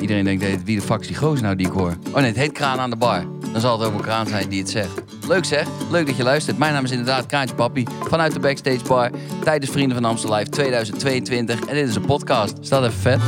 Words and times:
Iedereen 0.00 0.24
denkt, 0.24 0.64
wie 0.64 0.76
de 0.76 0.82
fuck 0.82 1.00
is 1.00 1.40
nou 1.40 1.56
die 1.56 1.66
ik 1.66 1.72
hoor? 1.72 1.96
Oh 2.08 2.14
nee, 2.14 2.24
het 2.24 2.36
heet 2.36 2.52
Kraan 2.52 2.78
aan 2.78 2.90
de 2.90 2.96
bar. 2.96 3.24
Dan 3.52 3.60
zal 3.60 3.78
het 3.78 3.88
ook 3.88 3.94
een 3.94 4.00
kraan 4.00 4.26
zijn 4.26 4.48
die 4.48 4.60
het 4.60 4.70
zegt. 4.70 5.02
Leuk 5.28 5.44
zeg, 5.44 5.66
leuk 5.90 6.06
dat 6.06 6.16
je 6.16 6.22
luistert. 6.22 6.58
Mijn 6.58 6.72
naam 6.72 6.84
is 6.84 6.90
inderdaad 6.90 7.26
Kraantje 7.26 7.54
Papi 7.54 7.84
vanuit 8.08 8.32
de 8.32 8.40
Backstage 8.40 8.84
Bar 8.88 9.10
tijdens 9.44 9.70
Vrienden 9.70 9.96
van 9.96 10.04
Amstel 10.04 10.34
Live 10.34 10.50
2022. 10.50 11.60
En 11.60 11.74
dit 11.74 11.88
is 11.88 11.94
een 11.94 12.04
podcast. 12.04 12.56
Staat 12.60 12.82
even 12.82 13.00
vet. 13.00 13.20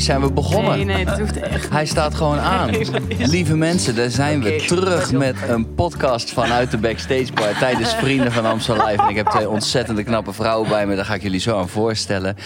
Zijn 0.00 0.20
we 0.20 0.32
begonnen. 0.32 0.76
Nee, 0.76 0.84
nee, 0.84 1.04
dat 1.04 1.18
hoeft 1.18 1.40
echt 1.40 1.70
Hij 1.70 1.86
staat 1.86 2.14
gewoon 2.14 2.38
aan. 2.38 2.70
Nee, 2.70 2.86
Lieve 3.18 3.56
mensen, 3.56 3.94
daar 3.94 4.10
zijn 4.10 4.42
we 4.42 4.64
terug 4.66 5.12
met 5.12 5.36
een 5.48 5.74
podcast 5.74 6.32
vanuit 6.32 6.70
de 6.70 6.78
Backstage 6.78 7.32
Bar 7.34 7.58
tijdens 7.58 7.94
Vrienden 7.94 8.32
van 8.32 8.46
Amstel 8.46 8.86
Live. 8.86 9.02
En 9.02 9.08
ik 9.08 9.16
heb 9.16 9.26
twee 9.26 9.48
ontzettende 9.48 10.02
knappe 10.02 10.32
vrouwen 10.32 10.68
bij 10.68 10.86
me, 10.86 10.96
daar 10.96 11.04
ga 11.04 11.14
ik 11.14 11.22
jullie 11.22 11.40
zo 11.40 11.58
aan 11.58 11.68
voorstellen. 11.68 12.36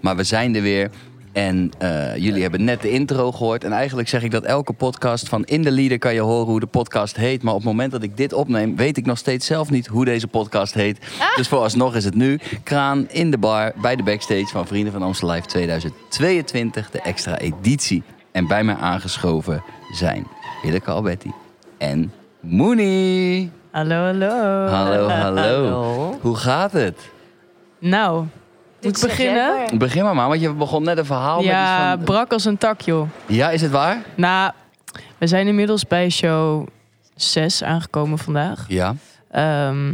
Maar 0.00 0.16
we 0.16 0.24
zijn 0.24 0.54
er 0.54 0.62
weer. 0.62 0.90
En 1.36 1.70
eh, 1.78 2.16
jullie 2.16 2.42
hebben 2.42 2.64
net 2.64 2.82
de 2.82 2.90
intro 2.90 3.32
gehoord. 3.32 3.64
En 3.64 3.72
eigenlijk 3.72 4.08
zeg 4.08 4.22
ik 4.22 4.30
dat 4.30 4.44
elke 4.44 4.72
podcast 4.72 5.28
van 5.28 5.44
In 5.44 5.62
de 5.62 5.70
Leader 5.70 5.98
kan 5.98 6.14
je 6.14 6.20
horen 6.20 6.46
hoe 6.46 6.60
de 6.60 6.66
podcast 6.66 7.16
heet. 7.16 7.42
Maar 7.42 7.52
op 7.52 7.58
het 7.58 7.68
moment 7.68 7.92
dat 7.92 8.02
ik 8.02 8.16
dit 8.16 8.32
opneem, 8.32 8.76
weet 8.76 8.96
ik 8.96 9.06
nog 9.06 9.18
steeds 9.18 9.46
zelf 9.46 9.70
niet 9.70 9.86
hoe 9.86 10.04
deze 10.04 10.26
podcast 10.26 10.74
heet. 10.74 10.98
Dus 11.36 11.48
vooralsnog 11.48 11.94
is 11.94 12.04
het 12.04 12.14
nu 12.14 12.40
Kraan 12.62 13.08
in 13.08 13.30
de 13.30 13.38
bar 13.38 13.72
bij 13.80 13.96
de 13.96 14.02
backstage 14.02 14.46
van 14.46 14.66
Vrienden 14.66 14.92
van 14.92 15.02
Amstel 15.02 15.30
Live 15.30 15.46
2022, 15.46 16.90
de 16.90 17.00
extra 17.00 17.38
editie. 17.38 18.02
En 18.32 18.46
bij 18.46 18.64
mij 18.64 18.74
aangeschoven 18.74 19.62
zijn 19.92 20.26
Willeke 20.62 20.90
Alberti 20.90 21.32
en 21.78 22.12
Moenie. 22.40 23.50
Hallo, 23.70 24.04
hallo. 24.04 24.66
Hallo, 24.66 25.08
hallo. 25.08 25.40
Hallo. 25.40 26.18
Hoe 26.20 26.36
gaat 26.36 26.72
het? 26.72 27.10
Nou, 27.78 28.26
moet 28.86 29.02
ik 29.02 29.08
beginnen? 29.08 29.78
Begin 29.78 30.04
maar, 30.04 30.14
maar 30.14 30.28
want 30.28 30.40
je 30.40 30.52
begon 30.52 30.82
net 30.82 30.98
een 30.98 31.04
verhaal 31.04 31.42
Ja, 31.42 31.78
met 31.78 31.98
iets 31.98 32.04
van... 32.04 32.14
brak 32.14 32.32
als 32.32 32.44
een 32.44 32.58
tak, 32.58 32.80
joh. 32.80 33.08
Ja, 33.26 33.50
is 33.50 33.60
het 33.60 33.70
waar? 33.70 34.02
Nou, 34.14 34.52
we 35.18 35.26
zijn 35.26 35.46
inmiddels 35.46 35.86
bij 35.86 36.10
show 36.10 36.66
6 37.14 37.62
aangekomen 37.62 38.18
vandaag. 38.18 38.64
Ja. 38.68 38.94
Ehm, 39.30 39.92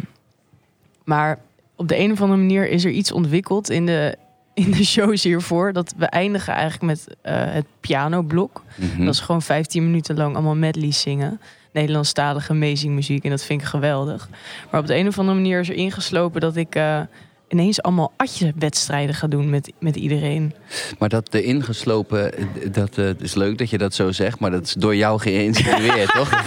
maar 1.04 1.38
op 1.76 1.88
de 1.88 1.98
een 1.98 2.12
of 2.12 2.20
andere 2.20 2.40
manier 2.40 2.68
is 2.68 2.84
er 2.84 2.90
iets 2.90 3.12
ontwikkeld 3.12 3.70
in 3.70 3.86
de, 3.86 4.16
in 4.54 4.70
de 4.70 4.84
shows 4.84 5.22
hiervoor. 5.22 5.72
Dat 5.72 5.94
we 5.96 6.06
eindigen 6.06 6.54
eigenlijk 6.54 6.82
met 6.82 7.16
eh, 7.22 7.34
het 7.36 7.66
pianoblok. 7.80 8.62
Mhm. 8.74 9.04
Dat 9.04 9.14
is 9.14 9.20
gewoon 9.20 9.42
15 9.42 9.84
minuten 9.84 10.16
lang 10.16 10.34
allemaal 10.34 10.56
medleys 10.56 11.00
zingen. 11.00 11.40
Nederlandstalige 11.72 12.52
amazing 12.52 12.94
muziek. 12.94 13.24
En 13.24 13.30
dat 13.30 13.44
vind 13.44 13.60
ik 13.60 13.66
geweldig. 13.66 14.28
Maar 14.70 14.80
op 14.80 14.86
de 14.86 14.96
een 14.96 15.06
of 15.06 15.18
andere 15.18 15.38
manier 15.38 15.60
is 15.60 15.68
er 15.68 15.74
ingeslopen 15.74 16.40
dat 16.40 16.56
ik 16.56 16.74
eh, 16.74 17.00
ineens 17.53 17.83
allemaal 17.83 18.12
atje-wedstrijden 18.17 19.14
ga 19.14 19.27
doen 19.27 19.50
met, 19.50 19.72
met 19.78 19.97
iedereen. 19.97 20.55
Maar 20.98 21.08
dat 21.08 21.33
de 21.33 21.42
ingeslopen, 21.42 22.33
dat 22.72 22.98
eh, 22.98 23.11
is 23.19 23.34
leuk 23.34 23.59
dat 23.59 23.70
je 23.70 23.78
dat 23.78 23.94
zo 23.94 24.12
zegt, 24.12 24.39
maar 24.39 24.50
dat 24.50 24.62
is 24.64 24.72
door 24.72 24.97
jou 24.97 25.20
geïnspireerd, 25.20 26.12
toch? 26.19 26.31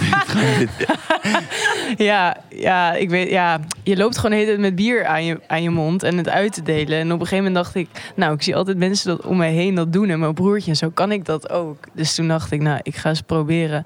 Ja, 1.96 2.36
ja, 2.48 2.94
ik 2.94 3.10
weet, 3.10 3.30
ja, 3.30 3.60
je 3.82 3.96
loopt 3.96 4.16
gewoon 4.16 4.30
de 4.30 4.36
hele 4.36 4.48
tijd 4.48 4.60
met 4.60 4.74
bier 4.74 5.06
aan 5.06 5.24
je, 5.24 5.40
aan 5.46 5.62
je 5.62 5.70
mond 5.70 6.02
en 6.02 6.16
het 6.16 6.28
uit 6.28 6.52
te 6.52 6.62
delen. 6.62 6.98
En 6.98 7.12
op 7.12 7.20
een 7.20 7.26
gegeven 7.26 7.44
moment 7.44 7.64
dacht 7.64 7.74
ik, 7.74 7.88
nou, 8.14 8.34
ik 8.34 8.42
zie 8.42 8.56
altijd 8.56 8.76
mensen 8.76 9.08
dat 9.08 9.26
om 9.26 9.36
mij 9.36 9.52
heen 9.52 9.74
dat 9.74 9.92
doen. 9.92 10.08
En 10.08 10.18
mijn 10.18 10.34
broertje 10.34 10.70
en 10.70 10.76
zo 10.76 10.90
kan 10.90 11.12
ik 11.12 11.24
dat 11.24 11.50
ook. 11.50 11.78
Dus 11.92 12.14
toen 12.14 12.28
dacht 12.28 12.50
ik, 12.52 12.60
nou, 12.60 12.80
ik 12.82 12.96
ga 12.96 13.08
eens 13.08 13.20
proberen 13.20 13.84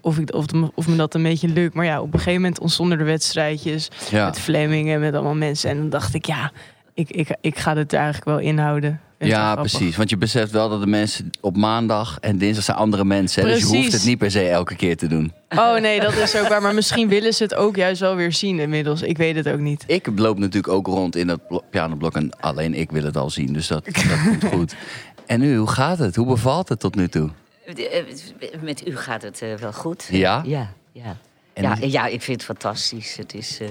of, 0.00 0.18
ik, 0.18 0.34
of, 0.34 0.44
of 0.74 0.88
me 0.88 0.96
dat 0.96 1.14
een 1.14 1.22
beetje 1.22 1.48
lukt. 1.48 1.74
Maar 1.74 1.84
ja, 1.84 2.00
op 2.00 2.12
een 2.12 2.18
gegeven 2.18 2.40
moment 2.40 2.60
ontstonden 2.60 2.98
er 2.98 3.04
wedstrijdjes 3.04 3.88
Ja. 4.10 4.24
met 4.24 4.38
Flemingen, 4.40 5.00
met 5.00 5.14
allemaal 5.14 5.34
mensen. 5.34 5.70
En 5.70 5.76
dan 5.76 5.88
dacht 5.90 6.14
ik, 6.14 6.26
ja, 6.26 6.52
ik, 6.94 7.10
ik, 7.10 7.36
ik 7.40 7.58
ga 7.58 7.76
het 7.76 7.92
er 7.92 7.98
eigenlijk 7.98 8.26
wel 8.28 8.38
inhouden. 8.38 9.00
Ja, 9.18 9.54
precies. 9.54 9.96
Want 9.96 10.10
je 10.10 10.16
beseft 10.16 10.50
wel 10.50 10.68
dat 10.68 10.80
de 10.80 10.86
mensen 10.86 11.30
op 11.40 11.56
maandag 11.56 12.18
en 12.20 12.38
dinsdag 12.38 12.64
zijn 12.64 12.76
andere 12.76 13.04
mensen. 13.04 13.42
hè? 13.42 13.48
Dus 13.48 13.58
je 13.58 13.64
hoeft 13.64 13.78
Precies. 13.78 13.94
het 13.98 14.04
niet 14.08 14.18
per 14.18 14.30
se 14.30 14.48
elke 14.48 14.74
keer 14.76 14.96
te 14.96 15.06
doen. 15.06 15.32
Oh 15.48 15.76
nee, 15.80 16.00
dat 16.00 16.16
is 16.16 16.36
ook 16.36 16.48
waar. 16.48 16.62
Maar 16.62 16.74
misschien 16.74 17.08
willen 17.08 17.34
ze 17.34 17.42
het 17.42 17.54
ook 17.54 17.76
juist 17.76 18.00
wel 18.00 18.14
weer 18.16 18.32
zien 18.32 18.58
inmiddels. 18.58 19.02
Ik 19.02 19.16
weet 19.16 19.36
het 19.36 19.48
ook 19.48 19.58
niet. 19.58 19.84
Ik 19.86 20.08
loop 20.16 20.38
natuurlijk 20.38 20.72
ook 20.72 20.86
rond 20.86 21.16
in 21.16 21.26
dat 21.26 21.46
blo- 21.48 21.62
pianoblok 21.70 22.14
en 22.14 22.30
alleen 22.40 22.74
ik 22.74 22.90
wil 22.90 23.02
het 23.04 23.16
al 23.16 23.30
zien. 23.30 23.52
Dus 23.52 23.66
dat, 23.66 23.84
dat 23.84 24.04
komt 24.24 24.44
goed. 24.44 24.74
En 25.26 25.40
nu, 25.40 25.56
hoe 25.56 25.68
gaat 25.68 25.98
het? 25.98 26.16
Hoe 26.16 26.26
bevalt 26.26 26.68
het 26.68 26.80
tot 26.80 26.94
nu 26.94 27.08
toe? 27.08 27.30
Eh, 27.78 28.60
Met 28.60 28.86
u 28.88 28.96
gaat 28.96 29.22
het 29.22 29.42
eh, 29.42 29.54
wel 29.54 29.72
goed. 29.72 30.08
Ja? 30.10 30.42
Ja, 30.46 30.72
ja. 30.92 31.16
En 31.52 31.62
ja, 31.62 31.76
ja, 31.80 32.06
ik 32.06 32.22
vind 32.22 32.36
het 32.36 32.46
fantastisch. 32.46 33.16
Het 33.16 33.34
is, 33.34 33.60
eh, 33.60 33.68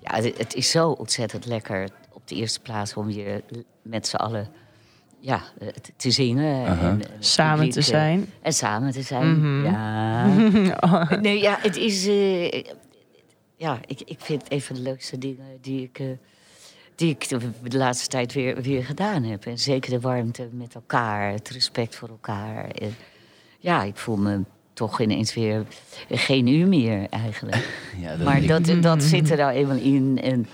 ja, 0.00 0.14
het, 0.22 0.38
het 0.38 0.54
is 0.54 0.70
zo 0.70 0.90
ontzettend 0.90 1.46
lekker 1.46 1.88
op 2.12 2.28
de 2.28 2.34
eerste 2.34 2.60
plaats 2.60 2.94
om 2.94 3.06
weer 3.06 3.42
met 3.82 4.06
z'n 4.06 4.16
allen 4.16 4.48
ja, 5.20 5.42
eh, 5.60 5.68
te- 5.68 5.92
te 5.96 6.10
zingen. 6.10 6.66
En, 6.66 7.00
Samen 7.18 7.54
publiek, 7.56 7.72
te 7.72 7.78
eh, 7.80 7.86
zijn. 7.86 8.32
En 8.42 8.52
samen 8.52 8.92
te 8.92 9.02
zijn, 9.02 9.38
Mhm. 9.38 9.64
ja. 9.64 10.26
Nee, 11.20 11.40
ja, 11.40 11.58
het 11.60 11.76
is... 11.76 12.06
eh, 12.06 12.64
ja, 13.56 13.80
ik, 13.86 14.00
ik 14.00 14.18
vind 14.20 14.42
het 14.42 14.52
een 14.52 14.62
van 14.62 14.76
de 14.76 14.82
leukste 14.82 15.18
dingen 15.18 15.58
die 15.60 15.82
ik... 15.82 15.98
eh, 15.98 16.06
die 16.94 17.10
ik 17.10 17.28
de, 17.28 17.38
de 17.62 17.76
laatste 17.76 18.08
tijd 18.08 18.32
weer, 18.32 18.62
weer 18.62 18.84
gedaan 18.84 19.22
heb. 19.22 19.46
En 19.46 19.58
zeker 19.58 19.90
de 19.90 20.00
warmte 20.00 20.48
met 20.52 20.74
elkaar, 20.74 21.32
het 21.32 21.48
respect 21.48 21.94
voor 21.96 22.08
elkaar. 22.08 22.68
En 22.70 22.94
ja, 23.58 23.82
ik 23.82 23.96
voel 23.96 24.16
me 24.16 24.40
toch 24.72 25.00
ineens 25.00 25.34
weer 25.34 25.64
geen 26.10 26.46
u 26.46 26.64
meer 26.66 27.06
eigenlijk. 27.10 27.56
Ja, 28.00 28.16
maar 28.24 28.42
ik- 28.42 28.48
dat, 28.48 28.82
dat 28.82 29.02
zit 29.02 29.30
er 29.30 29.36
nou 29.36 29.52
eenmaal 29.52 29.76
in. 29.76 30.20
En 30.22 30.46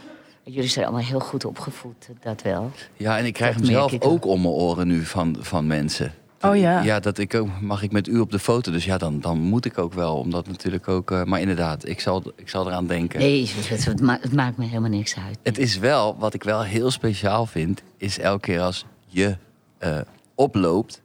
jullie 0.42 0.68
zijn 0.68 0.84
allemaal 0.86 1.04
heel 1.04 1.20
goed 1.20 1.44
opgevoed, 1.44 2.08
dat 2.20 2.42
wel. 2.42 2.70
ja, 2.96 3.18
en 3.18 3.24
ik 3.24 3.32
krijg 3.32 3.54
dat 3.56 3.62
hem 3.66 3.72
zelf 3.74 3.92
ik 3.92 4.04
ook 4.06 4.26
om 4.26 4.40
mijn 4.40 4.54
oren 4.54 4.86
nu 4.86 5.04
van, 5.04 5.36
van 5.40 5.66
mensen. 5.66 6.12
Oh 6.40 6.56
ja. 6.56 6.82
Ja, 6.82 7.00
dat 7.00 7.18
ik 7.18 7.34
ook, 7.34 7.48
mag 7.60 7.82
ik 7.82 7.92
met 7.92 8.06
u 8.08 8.18
op 8.18 8.30
de 8.30 8.38
foto? 8.38 8.72
Dus 8.72 8.84
ja, 8.84 8.98
dan, 8.98 9.20
dan 9.20 9.38
moet 9.38 9.64
ik 9.64 9.78
ook 9.78 9.92
wel. 9.92 10.16
Omdat 10.16 10.46
natuurlijk 10.46 10.88
ook. 10.88 11.10
eh, 11.10 11.22
maar 11.24 11.40
inderdaad, 11.40 11.88
ik 11.88 12.00
zal, 12.00 12.22
ik 12.36 12.48
zal 12.48 12.66
eraan 12.66 12.86
denken. 12.86 13.18
Nee, 13.18 13.50
het, 13.68 13.84
het 13.84 14.00
ma- 14.00 14.18
het 14.20 14.32
maakt 14.32 14.56
me 14.56 14.64
helemaal 14.64 14.90
niks 14.90 15.16
uit. 15.26 15.38
Het 15.42 15.58
is 15.58 15.78
wel, 15.78 16.16
wat 16.18 16.34
ik 16.34 16.42
wel 16.42 16.62
heel 16.62 16.90
speciaal 16.90 17.46
vind, 17.46 17.82
is 17.96 18.18
elke 18.18 18.40
keer 18.40 18.60
als 18.60 18.86
je 19.06 19.36
eh, 19.78 20.00
oploopt, 20.34 21.02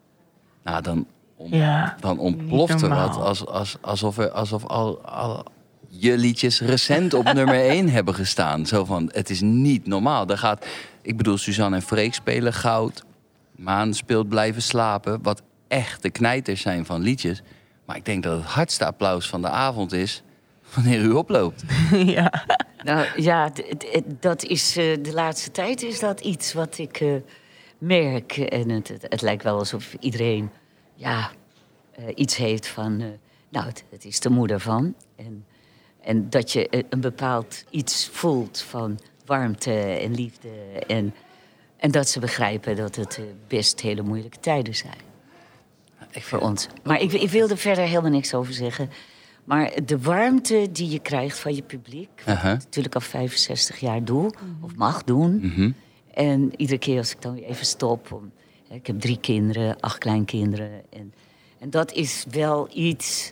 nou 0.64 0.82
dan, 0.82 1.06
om- 1.40 1.54
Ja, 1.54 1.96
dan 2.00 2.20
ontploft 2.20 2.74
er 2.74 2.80
normaal. 2.90 3.08
wat. 3.08 3.18
Als, 3.18 3.46
als, 3.46 3.78
alsof 3.82 4.18
er, 4.18 4.30
alsof 4.30 4.66
al, 4.66 5.02
al 5.02 5.46
je 5.88 6.18
liedjes 6.18 6.62
recent 6.62 7.14
op 7.14 7.34
nummer 7.34 7.60
1 7.70 7.90
hebben 7.98 8.16
gestaan. 8.16 8.66
Zo 8.66 8.86
van, 8.86 9.10
het 9.14 9.30
is 9.30 9.42
niet 9.42 9.88
normaal. 9.88 10.26
Daar 10.26 10.38
gaat, 10.38 10.66
ik 11.02 11.18
bedoel, 11.18 11.38
Suzanne 11.38 11.76
en 11.76 11.82
Freek 11.82 12.14
spelen 12.14 12.54
goud. 12.54 13.04
Maan 13.56 13.94
speelt 13.94 14.30
blijven 14.30 14.62
slapen. 14.62 15.20
Wat 15.24 15.42
echt 15.68 16.02
de 16.02 16.10
knijters 16.10 16.62
zijn 16.62 16.86
van 16.86 17.02
liedjes. 17.02 17.42
Maar 17.86 17.96
ik 17.96 18.06
denk 18.06 18.24
dat 18.24 18.38
het 18.38 18.46
hardste 18.50 18.86
applaus 18.86 19.30
van 19.30 19.42
de 19.42 19.50
avond 19.50 19.92
is 19.94 20.24
wanneer 20.74 21.02
u 21.02 21.10
oploopt. 21.12 21.64
ja. 22.18 22.44
Nou 22.84 23.06
ja, 23.22 23.52
dat 24.20 24.44
is, 24.44 24.78
eh, 24.78 24.98
de 25.02 25.14
laatste 25.14 25.52
tijd 25.52 25.82
is 25.84 26.00
dat 26.00 26.20
iets 26.20 26.54
wat 26.54 26.78
ik 26.78 27.00
eh, 27.00 27.10
merk. 27.78 28.38
En 28.38 28.70
het, 28.70 28.88
het, 28.88 29.06
het 29.10 29.22
lijkt 29.22 29.44
wel 29.44 29.58
alsof 29.58 29.96
iedereen 30.00 30.50
ja, 31.00 31.32
eh, 31.92 32.04
iets 32.16 32.36
heeft 32.36 32.68
van... 32.68 33.02
eh, 33.02 33.08
nou, 33.50 33.66
het, 33.66 33.84
het 33.90 34.06
is 34.06 34.20
de 34.20 34.30
moeder 34.30 34.60
van. 34.60 34.96
En, 35.16 35.46
en 36.02 36.30
dat 36.30 36.52
je 36.52 36.70
eh, 36.70 36.84
een 36.90 37.02
bepaald 37.02 37.66
iets 37.70 38.10
voelt 38.12 38.62
van 38.62 39.00
warmte 39.26 39.74
en 39.74 40.16
liefde. 40.16 40.50
En, 40.88 41.14
en 41.78 41.92
dat 41.92 42.10
ze 42.10 42.20
begrijpen 42.20 42.76
dat 42.76 42.96
het 42.96 43.20
best 43.48 43.82
hele 43.82 44.02
moeilijke 44.02 44.40
tijden 44.40 44.76
zijn 44.76 45.02
Ik 46.12 46.24
voor 46.24 46.40
ons. 46.40 46.68
Maar 46.84 47.02
ik, 47.02 47.12
ik 47.12 47.30
wil 47.30 47.50
er 47.50 47.58
verder 47.58 47.84
helemaal 47.84 48.12
niks 48.12 48.34
over 48.34 48.54
zeggen. 48.54 48.90
Maar 49.44 49.72
de 49.86 50.00
warmte 50.00 50.68
die 50.72 50.90
je 50.90 51.00
krijgt 51.00 51.40
van 51.40 51.56
je 51.56 51.64
publiek... 51.64 52.24
wat 52.26 52.38
ik 52.38 52.44
natuurlijk 52.44 52.96
al 52.96 53.02
65 53.02 53.80
jaar 53.80 54.04
doe, 54.04 54.34
of 54.62 54.76
mag 54.76 55.04
doen... 55.04 55.40
Mhm. 55.40 55.72
En 56.14 56.52
iedere 56.56 56.80
keer 56.80 56.98
als 56.98 57.12
ik 57.12 57.22
dan 57.22 57.34
weer 57.34 57.44
even 57.44 57.66
stop... 57.66 58.12
Om, 58.12 58.32
ik 58.70 58.88
heb 58.88 59.00
drie 59.00 59.18
kinderen, 59.20 59.80
acht 59.80 59.98
kleinkinderen... 59.98 60.70
En, 60.90 61.14
en 61.60 61.70
dat 61.70 61.92
is 61.94 62.26
wel 62.30 62.70
iets 62.74 63.32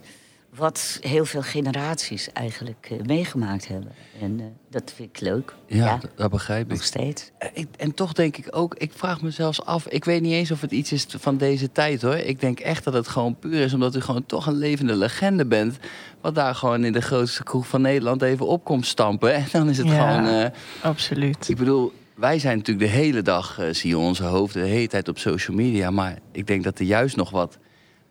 wat 0.56 0.98
heel 1.02 1.26
veel 1.26 1.42
generaties 1.42 2.32
eigenlijk 2.34 2.88
eh, 2.92 2.98
meegemaakt 3.06 3.68
hebben. 3.68 3.92
En 4.22 4.40
eh, 4.40 4.46
dat 4.70 4.92
vind 4.96 5.10
ik 5.10 5.20
leuk. 5.22 5.54
Ja, 5.68 6.00
dat 6.16 6.32
begrijp 6.32 6.68
nog 6.68 6.78
ik. 6.78 6.84
steeds. 6.84 7.32
Eh, 7.38 7.50
ik. 7.54 7.68
En 7.78 7.94
toch 7.94 8.14
denk 8.14 8.38
ik 8.38 8.48
ook, 8.52 8.76
ik 8.76 8.92
vraag 8.96 9.22
me 9.22 9.32
zelfs 9.32 9.66
af, 9.66 9.88
ik 9.88 10.06
weet 10.06 10.22
niet 10.22 10.32
eens 10.34 10.52
of 10.52 10.62
het 10.62 10.72
iets 10.72 10.92
is 10.92 11.06
van 11.10 11.38
deze 11.38 11.72
tijd 11.72 12.02
hoor. 12.02 12.16
Ik 12.16 12.40
denk 12.40 12.60
echt 12.60 12.84
dat 12.84 12.94
het 12.94 13.08
gewoon 13.08 13.36
puur 13.40 13.62
is 13.62 13.74
omdat 13.74 13.96
u 13.96 14.02
gewoon 14.02 14.26
toch 14.26 14.46
een 14.48 14.58
levende 14.58 14.96
legende 14.96 15.46
bent. 15.46 15.78
Wat 16.22 16.36
daar 16.36 16.56
gewoon 16.56 16.84
in 16.86 16.92
de 16.94 17.02
grootste 17.02 17.44
kroeg 17.44 17.68
van 17.68 17.82
Nederland 17.82 18.22
even 18.22 18.48
op 18.48 18.64
komt 18.64 18.86
stampen. 18.86 19.34
En 19.34 19.46
dan 19.52 19.70
is 19.70 19.78
het 19.78 19.88
Ja. 19.88 19.94
gewoon, 20.14 20.42
eh, 20.42 20.50
Absoluut. 20.82 21.50
ik 21.50 21.58
bedoel, 21.58 21.94
wij 22.18 22.40
zijn 22.40 22.58
natuurlijk 22.58 22.92
de 22.92 22.98
hele 22.98 23.22
dag, 23.22 23.60
eh, 23.60 23.74
zie 23.74 23.90
je 23.90 23.98
onze 23.98 24.24
hoofden 24.24 24.64
de 24.64 24.70
hele 24.70 24.88
tijd 24.88 25.08
op 25.08 25.18
social 25.20 25.56
media. 25.58 25.92
Maar 25.92 26.20
ik 26.32 26.48
denk 26.48 26.64
dat 26.64 26.80
er 26.80 26.86
juist 26.86 27.16
nog 27.16 27.30
wat 27.30 27.58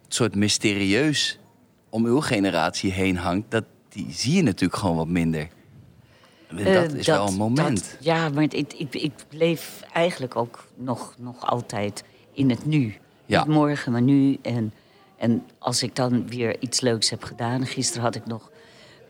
soort 0.08 0.34
mysterieus 0.34 1.38
om 1.88 2.06
uw 2.06 2.20
generatie 2.20 2.92
heen 2.92 3.16
hangt, 3.16 3.50
dat 3.50 3.64
die 3.88 4.06
zie 4.10 4.34
je 4.36 4.42
natuurlijk 4.42 4.80
gewoon 4.80 4.96
wat 4.96 5.08
minder. 5.08 5.48
En 6.48 6.56
dat 6.74 6.92
Eh, 6.92 6.98
is 6.98 7.06
wel 7.06 7.26
een 7.28 7.34
moment. 7.34 7.78
dat- 7.78 7.96
ja, 8.00 8.28
maar 8.28 8.42
ik, 8.42 8.52
ik, 8.72 8.94
ik 8.94 9.12
leef 9.30 9.80
eigenlijk 9.92 10.36
ook 10.36 10.66
nog, 10.76 11.14
nog 11.18 11.46
altijd 11.46 12.04
in 12.32 12.50
het 12.50 12.66
nu. 12.66 12.94
Ja. 13.26 13.38
Niet 13.44 13.54
morgen, 13.54 13.92
maar 13.92 14.02
nu. 14.02 14.38
En, 14.42 14.72
en 15.16 15.44
als 15.58 15.82
ik 15.82 15.96
dan 15.96 16.28
weer 16.28 16.56
iets 16.60 16.80
leuks 16.80 17.10
heb 17.10 17.22
gedaan... 17.24 17.66
Gisteren 17.66 18.02
had 18.02 18.14
ik 18.14 18.26
nog 18.26 18.50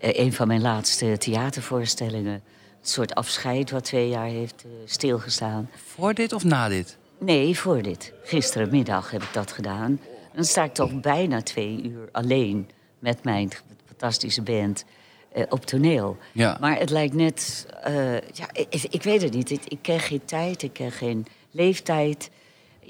eh, 0.01 0.19
een 0.25 0.33
van 0.33 0.47
mijn 0.47 0.61
laatste 0.61 1.17
theatervoorstellingen. 1.19 2.43
Soort 2.89 3.15
afscheid 3.15 3.71
wat 3.71 3.85
twee 3.85 4.09
jaar 4.09 4.27
heeft 4.27 4.65
eh, 4.65 4.71
stilgestaan. 4.85 5.71
Voor 5.95 6.15
dit 6.15 6.33
of 6.33 6.45
na 6.45 6.69
dit? 6.69 6.97
Nee, 7.19 7.59
voor 7.59 7.83
dit. 7.83 8.13
Gisterenmiddag 8.25 9.11
heb 9.11 9.23
ik 9.23 9.33
dat 9.33 9.53
gedaan. 9.53 10.01
Dan 10.35 10.45
sta 10.45 10.65
ik 10.65 10.75
toch 10.75 11.01
bijna 11.01 11.43
twee 11.43 11.83
uur 11.83 12.09
alleen 12.13 12.69
met 12.99 13.25
mijn 13.25 13.51
fantastische 13.87 14.43
band 14.43 14.85
eh, 15.33 15.43
op 15.49 15.67
toneel. 15.67 16.17
Ja. 16.33 16.57
Maar 16.61 16.79
het 16.79 16.91
lijkt 16.91 17.15
net, 17.15 17.67
eh, 17.83 18.13
ja, 18.15 18.47
ik, 18.53 18.83
ik 18.91 19.03
weet 19.03 19.23
het 19.23 19.33
niet. 19.35 19.51
Ik, 19.51 19.65
ik 19.65 19.79
ken 19.83 20.01
geen 20.01 20.25
tijd, 20.25 20.63
ik 20.63 20.73
ken 20.73 20.93
geen 20.93 21.27
leeftijd. 21.51 22.31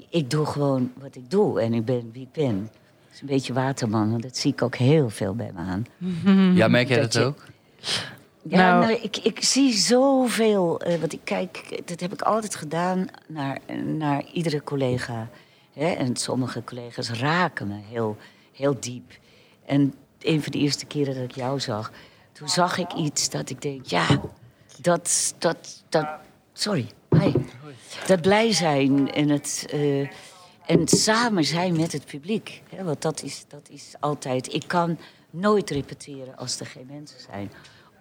Ik 0.09 0.29
doe 0.29 0.45
gewoon 0.45 0.91
wat 0.99 1.15
ik 1.15 1.29
doe 1.31 1.61
en 1.61 1.73
ik 1.73 1.85
ben 1.85 2.09
wie 2.13 2.21
ik 2.21 2.31
ben. 2.31 2.69
Het 3.05 3.13
is 3.15 3.21
een 3.21 3.27
beetje 3.27 3.53
waterman, 3.53 4.09
want 4.11 4.23
dat 4.23 4.37
zie 4.37 4.51
ik 4.51 4.61
ook 4.61 4.75
heel 4.75 5.09
veel 5.09 5.35
bij 5.35 5.51
me 5.53 5.59
aan. 5.59 5.85
Ja, 6.55 6.67
merk 6.67 6.87
jij 6.87 6.97
Dat 7.01 7.11
dat 7.13 7.21
je- 7.21 7.27
ook? 7.27 7.43
Ja, 8.49 8.57
Nou- 8.57 8.85
nou, 8.85 9.01
ik, 9.01 9.17
ik 9.17 9.43
zie 9.43 9.73
zoveel. 9.73 10.79
eh 10.81 10.99
want 10.99 11.13
ik 11.13 11.19
kijk, 11.23 11.81
dat 11.85 11.99
heb 11.99 12.13
ik 12.13 12.21
altijd 12.21 12.55
gedaan 12.55 13.07
naar, 13.27 13.59
naar 13.85 14.23
iedere 14.33 14.63
collega. 14.63 15.29
Hè? 15.73 15.91
En 15.91 16.15
sommige 16.15 16.63
collega's 16.63 17.09
raken 17.09 17.67
me 17.67 17.79
heel, 17.89 18.17
heel 18.53 18.79
diep. 18.79 19.11
En 19.65 19.93
een 20.19 20.41
van 20.43 20.51
de 20.51 20.57
eerste 20.57 20.85
keren 20.85 21.13
dat 21.15 21.23
ik 21.23 21.35
jou 21.35 21.59
zag, 21.59 21.91
toen 22.31 22.49
zag 22.49 22.77
ik 22.77 22.93
iets 22.93 23.29
dat 23.29 23.49
ik 23.49 23.61
denk, 23.61 23.85
ja, 23.85 24.07
dat, 24.81 25.35
dat, 25.37 25.83
dat, 25.89 26.07
sorry, 26.53 26.87
hi. 27.19 27.31
Dat 28.07 28.21
blij 28.21 28.53
zijn 28.53 29.11
en 29.11 29.29
het, 29.29 29.65
eh, 29.71 29.99
en 30.65 30.87
samen 30.87 31.43
zijn 31.45 31.75
met 31.77 31.91
het 31.91 32.05
publiek. 32.05 32.61
Hè? 32.75 32.83
Want 32.83 33.01
dat 33.01 33.23
is, 33.23 33.45
dat 33.47 33.69
is 33.69 33.93
altijd, 33.99 34.53
ik 34.53 34.63
kan 34.67 34.97
nooit 35.29 35.69
repeteren 35.69 36.37
als 36.37 36.59
er 36.59 36.65
geen 36.65 36.85
mensen 36.91 37.19
zijn. 37.19 37.51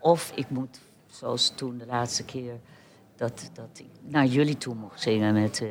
Of 0.01 0.33
ik 0.35 0.47
moet, 0.51 0.81
zoals 1.07 1.53
toen 1.57 1.79
de 1.79 1.87
laatste 1.87 2.25
keer, 2.25 2.53
dat, 3.17 3.51
dat 3.53 3.69
ik 3.79 3.87
naar 4.13 4.27
jullie 4.27 4.59
toe 4.59 4.75
mocht 4.75 5.01
zingen 5.01 5.35
met, 5.35 5.61
eh, 5.63 5.69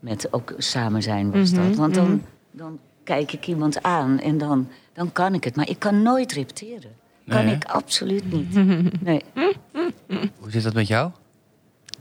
met 0.00 0.32
ook 0.32 0.54
samen 0.56 1.02
zijn 1.02 1.30
was 1.30 1.50
dat. 1.50 1.74
Want 1.76 1.94
dan, 1.94 2.22
dan 2.50 2.78
kijk 3.04 3.32
ik 3.32 3.46
iemand 3.46 3.82
aan 3.82 4.20
en 4.20 4.38
dan, 4.38 4.68
dan 4.92 5.12
kan 5.12 5.34
ik 5.34 5.44
het. 5.44 5.56
Maar 5.56 5.68
ik 5.68 5.78
kan 5.78 6.02
nooit 6.02 6.32
repeteren. 6.32 6.90
Kan 7.28 7.46
hè? 7.46 7.52
ik 7.54 7.64
absoluut 7.64 8.32
niet. 8.32 8.54
Nee. 9.08 9.22
Hoe 10.38 10.50
zit 10.50 10.62
dat 10.62 10.74
met 10.74 10.86
jou? 10.86 11.10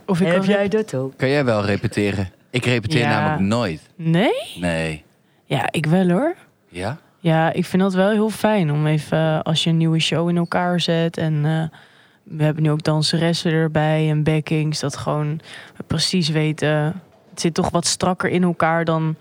Of 0.06 0.22
ik 0.22 0.28
Heb 0.28 0.44
jij 0.44 0.68
dat 0.68 0.94
ook? 0.96 1.18
Kan 1.18 1.30
jij 1.30 1.46
wel 1.46 1.66
repeteren? 1.66 2.32
Ik 2.50 2.66
repeteer 2.66 3.00
Ja. 3.00 3.10
namelijk 3.10 3.42
nooit. 3.42 3.82
Nee? 3.96 4.34
Nee. 4.60 5.04
Ja, 5.46 5.72
ik 5.72 5.86
wel 5.86 6.10
hoor. 6.10 6.36
Ja? 6.70 6.98
Ja, 7.20 7.54
ik 7.54 7.66
vind 7.66 7.82
dat 7.82 7.94
wel 7.94 8.10
heel 8.10 8.30
fijn 8.30 8.72
om 8.72 8.88
even 8.88 9.18
eh, 9.18 9.40
als 9.42 9.64
je 9.64 9.70
een 9.70 9.78
nieuwe 9.78 10.00
show 10.00 10.30
in 10.30 10.38
elkaar 10.38 10.82
zet. 10.82 11.18
En 11.18 11.46
eh, 11.46 11.78
we 12.24 12.44
hebben 12.44 12.64
nu 12.64 12.72
ook 12.72 12.84
danseressen 12.84 13.52
erbij 13.52 14.10
en 14.10 14.24
backings. 14.24 14.80
Dat 14.80 14.98
gewoon 14.98 15.40
precies 15.88 16.30
weten. 16.30 17.02
Het 17.30 17.42
zit 17.42 17.54
toch 17.54 17.70
wat 17.70 17.86
strakker 17.86 18.30
in 18.30 18.44
elkaar 18.44 18.86
dan. 18.86 19.16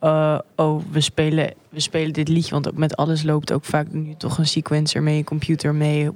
eh, 0.00 0.38
oh, 0.56 0.82
we 0.90 1.00
spelen, 1.00 1.54
we 1.68 1.80
spelen 1.80 2.12
dit 2.12 2.28
liedje. 2.28 2.50
Want 2.50 2.68
ook 2.68 2.76
met 2.76 2.96
alles 2.96 3.22
loopt 3.22 3.52
ook 3.52 3.64
vaak 3.64 3.92
nu 3.92 4.14
toch 4.18 4.38
een 4.38 4.46
sequencer 4.46 5.02
mee, 5.02 5.18
een 5.18 5.24
computer 5.24 5.74
mee. 5.74 6.10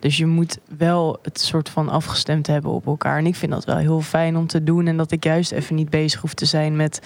Dus 0.00 0.16
je 0.16 0.26
moet 0.26 0.58
wel 0.78 1.18
het 1.22 1.40
soort 1.40 1.68
van 1.68 1.88
afgestemd 1.88 2.46
hebben 2.46 2.70
op 2.70 2.86
elkaar. 2.86 3.18
En 3.18 3.26
ik 3.26 3.36
vind 3.36 3.52
dat 3.52 3.64
wel 3.64 3.76
heel 3.76 4.00
fijn 4.00 4.36
om 4.36 4.46
te 4.46 4.62
doen. 4.64 4.86
En 4.86 4.96
dat 4.96 5.12
ik 5.12 5.24
juist 5.24 5.52
even 5.52 5.74
niet 5.74 5.90
bezig 5.90 6.20
hoef 6.20 6.34
te 6.34 6.44
zijn 6.44 6.76
met. 6.76 7.00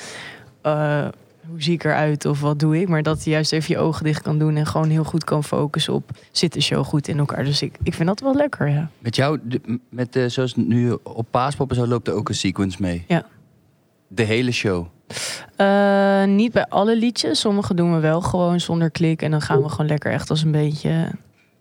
Hoe 1.49 1.63
zie 1.63 1.75
ik 1.75 1.85
eruit 1.85 2.25
of 2.25 2.41
wat 2.41 2.59
doe 2.59 2.81
ik. 2.81 2.89
Maar 2.89 3.03
dat 3.03 3.25
je 3.25 3.31
juist 3.31 3.53
even 3.53 3.75
je 3.75 3.81
ogen 3.81 4.05
dicht 4.05 4.23
kan 4.23 4.39
doen 4.39 4.57
en 4.57 4.67
gewoon 4.67 4.89
heel 4.89 5.05
goed 5.05 5.25
kan 5.25 5.45
focussen 5.45 5.93
op 5.93 6.11
zit 6.31 6.53
de 6.53 6.61
show 6.61 6.85
goed 6.85 7.09
in 7.09 7.19
elkaar. 7.19 7.45
Dus 7.45 7.63
ik, 7.63 7.79
ik 7.83 7.95
vind 7.95 8.09
dat 8.09 8.21
wel 8.21 8.35
lekker, 8.35 8.69
ja. 8.69 8.91
Met 8.99 9.17
jou, 9.17 9.41
met 9.89 10.13
de, 10.13 10.29
zoals 10.29 10.55
nu 10.55 10.99
op 11.03 11.27
Paaspop 11.31 11.71
en 11.71 11.77
zo, 11.77 11.87
loopt 11.87 12.09
er 12.09 12.15
ook 12.15 12.29
een 12.29 12.35
sequence 12.35 12.77
mee. 12.81 13.05
Ja. 13.09 13.27
De 14.09 14.23
hele 14.23 14.53
show. 14.53 14.87
Eh, 15.57 16.25
niet 16.25 16.53
bij 16.53 16.67
alle 16.69 16.97
liedjes. 16.97 17.41
Sommige 17.41 17.75
doen 17.75 17.95
we 17.95 18.01
wel 18.01 18.21
gewoon 18.21 18.61
zonder 18.61 18.91
klik. 18.91 19.23
En 19.23 19.31
dan 19.31 19.41
gaan 19.41 19.63
we 19.63 19.69
gewoon 19.69 19.87
lekker 19.87 20.13
echt 20.13 20.31
als 20.31 20.43
een 20.43 20.51
beetje 20.51 21.11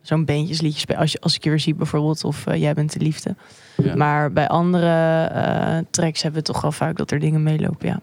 zo'n 0.01 0.25
beentjesliedje 0.25 0.79
spelen. 0.79 1.01
Als, 1.01 1.11
je, 1.11 1.21
als 1.21 1.35
ik 1.35 1.43
je 1.43 1.49
weer 1.49 1.59
zie 1.59 1.75
bijvoorbeeld 1.75 2.23
of 2.23 2.47
eh, 2.47 2.61
jij 2.61 2.73
bent 2.73 2.93
de 2.93 2.99
liefde. 2.99 3.35
Ja. 3.77 3.95
Maar 3.95 4.31
bij 4.31 4.47
andere 4.47 5.23
eh, 5.25 5.77
tracks 5.89 6.21
hebben 6.21 6.41
we 6.41 6.47
toch 6.47 6.61
wel 6.61 6.71
vaak 6.71 6.97
dat 6.97 7.11
er 7.11 7.19
dingen 7.19 7.43
meelopen, 7.43 7.87
ja. 7.87 7.99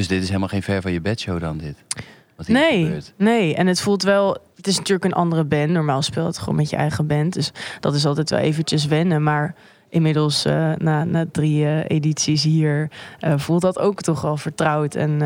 Dus 0.00 0.08
dit 0.08 0.22
is 0.22 0.26
helemaal 0.28 0.48
geen 0.48 0.62
ver 0.62 0.82
van 0.82 0.92
je 0.92 1.00
bedshow 1.00 1.40
dan 1.40 1.58
dit? 1.58 1.74
Wat 2.36 2.46
hier 2.46 2.56
Nee, 2.56 2.84
gebeurt. 2.84 3.12
nee. 3.16 3.54
En 3.54 3.66
het 3.66 3.80
voelt 3.80 4.02
wel... 4.02 4.36
Het 4.56 4.66
is 4.66 4.76
natuurlijk 4.76 5.04
een 5.04 5.12
andere 5.20 5.44
band. 5.44 5.70
Normaal 5.70 6.02
speel 6.02 6.22
je 6.22 6.28
het 6.28 6.38
gewoon 6.38 6.54
met 6.54 6.70
je 6.70 6.76
eigen 6.76 7.06
band. 7.06 7.32
Dus 7.32 7.52
dat 7.80 7.94
is 7.94 8.06
altijd 8.06 8.30
wel 8.30 8.38
eventjes 8.38 8.86
wennen. 8.86 9.22
Maar 9.22 9.54
inmiddels, 9.88 10.44
eh, 10.44 10.72
na, 10.78 11.04
na 11.04 11.24
drie 11.32 11.64
eh, 11.64 11.96
edities 11.96 12.42
hier... 12.42 12.90
eh, 13.18 13.38
voelt 13.38 13.62
dat 13.62 13.78
ook 13.78 14.00
toch 14.00 14.20
wel 14.20 14.36
vertrouwd. 14.36 14.94
En 14.94 15.18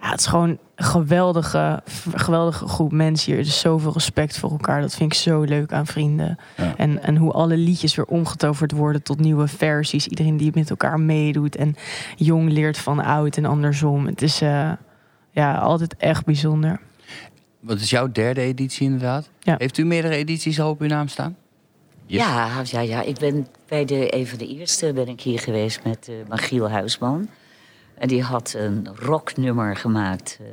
ja, 0.00 0.10
het 0.10 0.20
is 0.20 0.26
gewoon 0.26 0.48
een 0.48 0.84
geweldige, 0.84 1.82
geweldige 2.14 2.68
groep 2.68 2.92
mensen 2.92 3.32
hier. 3.32 3.42
Dus 3.42 3.60
zoveel 3.60 3.92
respect 3.92 4.38
voor 4.38 4.50
elkaar. 4.50 4.80
Dat 4.80 4.94
vind 4.94 5.12
ik 5.12 5.18
zo 5.18 5.42
leuk 5.42 5.72
aan 5.72 5.86
vrienden. 5.86 6.38
Ja. 6.56 6.74
En, 6.76 7.02
en 7.02 7.16
hoe 7.16 7.32
alle 7.32 7.56
liedjes 7.56 7.94
weer 7.94 8.06
omgetoverd 8.06 8.72
worden 8.72 9.02
tot 9.02 9.20
nieuwe 9.20 9.48
versies. 9.48 10.06
Iedereen 10.06 10.36
die 10.36 10.50
met 10.54 10.70
elkaar 10.70 11.00
meedoet. 11.00 11.56
En 11.56 11.76
jong 12.16 12.50
leert 12.50 12.78
van 12.78 13.04
oud 13.04 13.36
en 13.36 13.44
andersom. 13.44 14.06
Het 14.06 14.22
is... 14.22 14.40
eh, 14.40 14.72
ja, 15.32 15.54
altijd 15.54 15.96
echt 15.96 16.24
bijzonder. 16.24 16.80
Wat 17.60 17.80
is 17.80 17.90
jouw 17.90 18.12
derde 18.12 18.40
editie 18.40 18.84
inderdaad? 18.84 19.30
Ja. 19.40 19.54
Heeft 19.58 19.78
u 19.78 19.84
meerdere 19.84 20.14
edities 20.14 20.60
al 20.60 20.70
op 20.70 20.80
uw 20.80 20.88
naam 20.88 21.08
staan? 21.08 21.36
Ja, 22.06 22.62
ja, 22.64 22.80
ja, 22.80 23.02
ik 23.02 23.18
ben 23.18 23.46
bij 23.68 23.84
de, 23.84 24.16
een 24.16 24.26
van 24.26 24.38
de 24.38 24.46
eerste 24.46 24.92
ben 24.92 25.08
ik 25.08 25.20
hier 25.20 25.38
geweest 25.38 25.84
met 25.84 26.08
eh 26.08 26.14
Magiel 26.28 26.70
Huisman. 26.70 27.28
En 28.00 28.08
die 28.08 28.22
had 28.22 28.54
een 28.56 28.88
rocknummer 28.94 29.76
gemaakt 29.76 30.38
eh, 30.40 30.46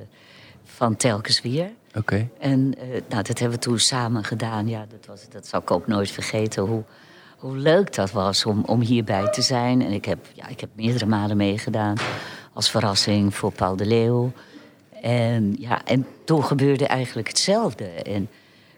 van 0.63 0.95
Telkens 0.95 1.41
Weer. 1.41 1.69
Oké. 1.95 2.29
En 2.39 2.73
eh, 2.77 2.87
nou, 2.87 3.23
dat 3.23 3.39
hebben 3.39 3.57
we 3.57 3.63
toen 3.63 3.79
samen 3.79 4.23
gedaan. 4.23 4.67
Ja, 4.67 4.85
dat, 4.89 5.05
was, 5.05 5.29
dat 5.29 5.47
zal 5.47 5.59
ik 5.59 5.71
ook 5.71 5.87
nooit 5.87 6.11
vergeten. 6.11 6.63
Hoe, 6.63 6.83
hoe 7.37 7.57
leuk 7.57 7.93
dat 7.95 8.11
was 8.11 8.45
om, 8.45 8.63
om 8.65 8.81
hierbij 8.81 9.29
te 9.29 9.41
zijn. 9.41 9.81
En 9.81 9.91
ik 9.91 10.05
heb, 10.05 10.17
ja, 10.33 10.47
ik 10.47 10.59
heb 10.59 10.69
meerdere 10.73 11.05
malen 11.05 11.37
meegedaan 11.37 11.95
als 12.53 12.69
verrassing 12.69 13.35
voor 13.35 13.51
Paul 13.51 13.75
de 13.75 13.85
Leeuw. 13.85 14.31
En, 15.01 15.55
ja, 15.59 15.85
en 15.85 16.07
toen 16.25 16.43
gebeurde 16.43 16.87
eigenlijk 16.87 17.27
hetzelfde. 17.27 17.85
En 17.85 18.29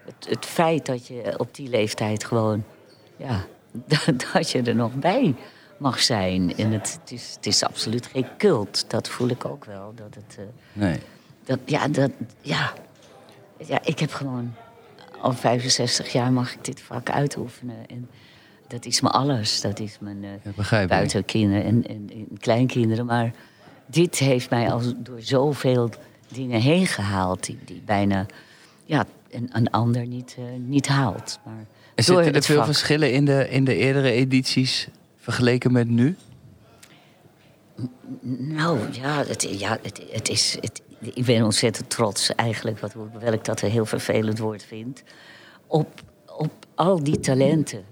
het, 0.05 0.29
het 0.29 0.45
feit 0.45 0.85
dat 0.85 1.07
je 1.07 1.33
op 1.37 1.55
die 1.55 1.69
leeftijd 1.69 2.23
gewoon... 2.23 2.63
Ja, 3.17 3.45
dat, 3.71 4.25
dat 4.33 4.51
je 4.51 4.61
er 4.61 4.75
nog 4.75 4.93
bij 4.93 5.35
mag 5.79 5.99
zijn. 6.01 6.55
En 6.57 6.71
het, 6.71 6.99
het, 7.01 7.11
is, 7.11 7.33
het 7.35 7.45
is 7.45 7.63
absoluut 7.63 8.05
geen 8.05 8.27
cult. 8.37 8.85
Dat 8.87 9.09
voel 9.09 9.27
ik 9.29 9.45
ook 9.45 9.65
wel. 9.65 9.91
Dat 9.95 10.15
het, 10.15 10.37
eh, 10.37 10.43
Nee. 10.73 10.99
dat, 11.45 11.59
ja, 11.65 11.87
dat, 11.87 12.11
ja. 12.41 12.73
ja, 13.65 13.79
ik 13.83 13.99
heb 13.99 14.11
gewoon 14.13 14.53
al 15.21 15.33
65 15.33 16.11
jaar 16.11 16.31
mag 16.31 16.53
ik 16.53 16.65
dit 16.65 16.81
vak 16.81 17.09
uitoefenen. 17.09 17.75
En 17.89 18.09
dat 18.67 18.85
is 18.85 19.01
me 19.01 19.09
alles. 19.09 19.61
Dat 19.61 19.79
is 19.79 19.97
mijn 19.99 20.23
eh, 20.23 20.29
Dat 20.43 20.55
begrijp 20.55 20.83
ik. 20.83 20.89
buiten 20.89 21.25
kinderen 21.25 21.63
en, 21.63 21.87
en, 21.87 22.09
en 22.13 22.37
kleinkinderen. 22.39 23.05
Maar 23.05 23.31
dit 23.85 24.17
heeft 24.17 24.49
mij 24.49 24.71
al 24.71 24.81
door 24.97 25.21
zoveel 25.21 25.89
dingen 26.27 26.61
heen 26.61 26.87
gehaald... 26.87 27.45
die, 27.45 27.57
die 27.65 27.81
bijna 27.85 28.25
ja, 28.85 29.05
een, 29.29 29.49
een 29.53 29.69
ander 29.69 30.05
niet, 30.07 30.35
eh, 30.37 30.43
niet 30.57 30.87
haalt. 30.87 31.39
Maar 31.45 31.65
En 31.95 32.03
zitten 32.03 32.33
er 32.33 32.43
veel 32.43 32.55
vak. 32.55 32.65
verschillen 32.65 33.13
in 33.13 33.25
de, 33.25 33.49
in 33.49 33.63
de 33.65 33.75
eerdere 33.75 34.11
edities 34.11 34.87
vergeleken 35.29 35.71
met 35.71 35.87
nu? 35.87 36.15
Nou 38.21 38.79
ja, 38.91 39.23
het, 39.25 39.59
ja, 39.59 39.77
het, 39.81 40.01
het 40.11 40.29
is. 40.29 40.57
Het, 40.59 40.81
ik 40.99 41.25
ben 41.25 41.43
ontzettend 41.43 41.89
trots 41.89 42.35
eigenlijk, 42.35 42.79
wat, 42.79 42.93
hoewel 42.93 43.33
ik 43.33 43.45
dat 43.45 43.61
een 43.61 43.69
heel 43.69 43.85
vervelend 43.85 44.39
woord 44.39 44.63
vind. 44.63 45.03
Op, 45.67 46.01
op 46.37 46.51
al 46.75 47.03
die 47.03 47.19
talenten. 47.19 47.83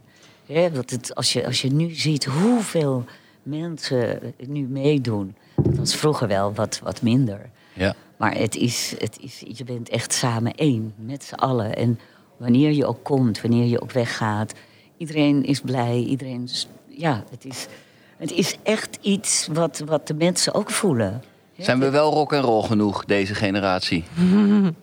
Hè, 0.46 0.72
want 0.72 0.90
het, 0.90 1.16
als, 1.16 1.34
je, 1.34 1.46
als 1.46 1.62
je 1.62 1.72
nu 1.72 1.90
ziet 1.90 2.26
hoeveel 2.26 3.06
mensen 3.44 4.34
nu 4.48 4.68
meedoen. 4.68 5.36
Dat 5.56 5.76
was 5.76 5.96
vroeger 5.96 6.28
wel 6.28 6.54
wat, 6.54 6.80
wat 6.84 7.02
minder. 7.02 7.50
Ja. 7.74 7.96
Maar 8.18 8.38
het 8.38 8.56
is, 8.56 8.96
het 8.98 9.18
is, 9.22 9.44
je 9.48 9.64
bent 9.64 9.90
echt 9.90 10.14
samen 10.14 10.56
één, 10.56 10.94
met 10.96 11.24
z'n 11.24 11.34
allen. 11.34 11.76
En 11.76 12.00
wanneer 12.38 12.72
je 12.72 12.86
ook 12.86 13.04
komt, 13.04 13.42
wanneer 13.42 13.66
je 13.66 13.82
ook 13.82 13.92
weggaat, 13.92 14.54
iedereen 14.98 15.44
is 15.44 15.62
blij. 15.62 15.98
Iedereen 15.98 16.44
is, 16.44 16.68
ja, 16.98 17.24
het 17.30 17.46
is, 17.46 17.68
het 18.18 18.32
is 18.32 18.58
echt 18.64 18.98
iets 19.02 19.48
wat, 19.52 19.82
wat 19.86 20.08
de 20.08 20.14
mensen 20.14 20.54
ook 20.54 20.72
voelen. 20.72 21.24
Zijn 21.58 21.80
we 21.80 21.90
wel 21.90 22.12
rock 22.12 22.34
en 22.34 22.42
roll 22.42 22.64
genoeg, 22.64 23.06
deze 23.06 23.36
generatie? 23.36 24.04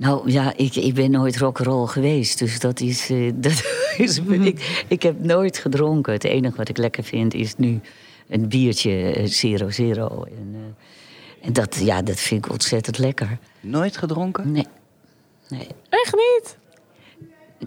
Nou 0.00 0.30
ja, 0.30 0.52
ik, 0.56 0.76
ik 0.76 0.94
ben 0.94 1.10
nooit 1.10 1.38
rock'n'roll 1.38 1.86
geweest. 1.86 2.38
Dus 2.38 2.60
dat 2.60 2.80
is. 2.80 3.10
eh, 3.10 3.30
dat 3.46 3.62
is 3.96 4.18
ik, 4.18 4.84
ik 4.88 5.02
heb 5.02 5.24
nooit 5.24 5.58
gedronken. 5.58 6.12
Het 6.12 6.24
enige 6.24 6.56
wat 6.56 6.68
ik 6.68 6.76
lekker 6.78 7.04
vind 7.04 7.34
is 7.34 7.56
nu 7.56 7.80
een 8.28 8.48
biertje 8.48 9.12
eh, 9.12 9.26
Zero 9.26 9.70
Zero. 9.70 10.24
En, 10.24 10.54
eh, 10.54 11.46
en 11.46 11.52
dat, 11.52 11.76
ja, 11.76 12.02
dat 12.02 12.20
vind 12.20 12.44
ik 12.44 12.52
ontzettend 12.52 12.98
lekker. 12.98 13.38
Nooit 13.60 13.96
gedronken? 13.96 14.52
Nee. 14.52 14.66
nee. 15.48 15.66
Echt 15.88 16.14
niet? 16.14 16.56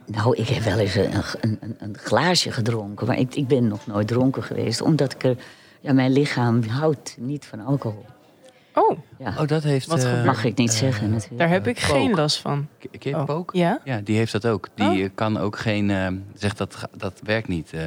Nou, 0.06 0.36
ik 0.38 0.48
heb 0.48 0.64
wel 0.64 0.78
eens 0.80 0.96
een, 0.96 1.14
een, 1.42 1.58
een- 1.62 1.76
een 1.80 1.98
glaasje 1.98 2.52
gedronken. 2.52 3.08
Maar 3.08 3.18
ik, 3.20 3.36
ik 3.36 3.48
ben 3.48 3.68
nog 3.68 3.88
nooit 3.88 4.08
dronken 4.08 4.44
geweest. 4.44 4.82
Omdat 4.82 5.14
ik 5.14 5.24
er. 5.24 5.36
Ja, 5.82 5.94
mijn 5.94 6.12
lichaam 6.12 6.64
houdt 6.64 7.16
niet 7.20 7.46
van 7.46 7.60
alcohol. 7.60 8.06
Oh, 8.74 8.98
Ja. 9.18 9.34
Oh, 9.40 9.48
dat 9.48 9.64
heeft... 9.64 9.88
Wat 9.88 10.04
eh? 10.04 10.26
Mag 10.26 10.44
ik 10.44 10.58
niet 10.58 10.70
eh, 10.72 10.78
zeggen 10.78 11.10
natuurlijk. 11.10 11.40
daar 11.40 11.50
heb 11.50 11.68
ik 11.68 11.74
Pook. 11.76 11.84
geen 11.96 12.14
last 12.16 12.38
van. 12.40 12.68
K- 12.80 13.00
Ken 13.00 13.12
je 13.12 13.18
Oh. 13.18 13.26
Pook? 13.26 13.54
Ja? 13.54 13.80
Ja, 13.84 14.02
die 14.04 14.18
heeft 14.18 14.32
dat 14.32 14.46
ook. 14.48 14.68
Die 14.76 15.04
Oh. 15.04 15.10
kan 15.16 15.38
ook 15.38 15.58
geen... 15.58 15.90
eh, 15.90 16.08
zegt 16.36 16.58
dat, 16.58 16.88
dat 16.98 17.20
werkt 17.24 17.48
niet, 17.48 17.72
eh, 17.74 17.82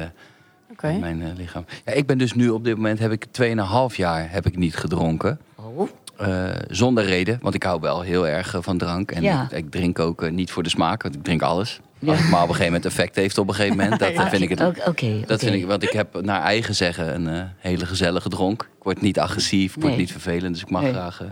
Oké. 0.71 0.87
in 0.87 0.99
mijn 0.99 1.33
lichaam. 1.37 1.65
Ja, 1.85 1.91
ik 1.91 2.05
ben 2.05 2.17
dus 2.17 2.33
nu 2.33 2.49
op 2.49 2.63
dit 2.63 2.75
moment... 2.75 2.99
heb 2.99 3.11
ik 3.11 3.25
2,5 3.41 3.95
jaar 3.95 4.31
heb 4.31 4.45
ik 4.45 4.57
niet 4.57 4.75
gedronken. 4.75 5.39
Oh, 5.55 5.87
Eh, 6.17 6.49
zonder 6.67 7.05
reden, 7.05 7.39
want 7.41 7.55
ik 7.55 7.63
hou 7.63 7.79
wel 7.81 8.01
heel 8.01 8.27
erg 8.27 8.55
van 8.59 8.77
drank. 8.77 9.11
En 9.11 9.21
Ja. 9.21 9.43
ik, 9.43 9.51
ik 9.51 9.71
drink 9.71 9.99
ook 9.99 10.31
niet 10.31 10.51
voor 10.51 10.63
de 10.63 10.69
smaak, 10.69 11.03
want 11.03 11.15
ik 11.15 11.23
drink 11.23 11.41
alles. 11.41 11.79
Ja. 11.99 12.11
Als 12.11 12.19
het 12.21 12.29
maar 12.29 12.41
op 12.41 12.47
een 12.49 12.55
gegeven 12.55 12.73
moment 12.73 12.85
effect 12.85 13.15
heeft 13.15 13.37
op 13.37 13.47
een 13.47 13.53
gegeven 13.53 13.77
moment. 13.77 13.99
Dat 13.99 14.13
Ja. 14.13 14.29
vind 14.29 14.41
ik 14.41 14.49
het... 14.49 14.87
Oké. 14.87 15.21
Dat 15.25 15.39
vind 15.39 15.55
ik, 15.55 15.65
want 15.65 15.83
ik 15.83 15.91
heb 15.91 16.21
naar 16.21 16.41
eigen 16.41 16.75
zeggen 16.75 17.15
een 17.15 17.27
eh, 17.27 17.43
hele 17.57 17.85
gezellige 17.85 18.29
dronk. 18.29 18.61
Ik 18.61 18.83
word 18.83 19.01
niet 19.01 19.19
agressief, 19.19 19.75
ik 19.75 19.81
word 19.81 19.97
niet 19.97 20.11
vervelend, 20.11 20.53
dus 20.53 20.63
ik 20.63 20.69
mag 20.69 20.81
Nee. 20.81 20.91
graag. 20.91 21.21
eh, 21.21 21.27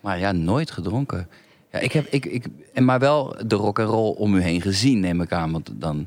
maar 0.00 0.18
ja, 0.18 0.32
nooit 0.32 0.70
gedronken. 0.70 1.28
Ja, 1.72 1.78
ik 1.78 1.92
heb, 1.92 2.06
ik, 2.10 2.26
ik, 2.26 2.44
en 2.72 2.84
maar 2.84 2.98
wel 2.98 3.36
de 3.46 3.54
rock 3.56 3.78
en 3.78 3.84
roll 3.84 4.14
om 4.16 4.34
u 4.34 4.40
heen 4.42 4.60
gezien, 4.60 5.00
neem 5.00 5.20
ik 5.20 5.32
aan. 5.32 5.52
Want 5.52 5.70
dan, 5.74 6.06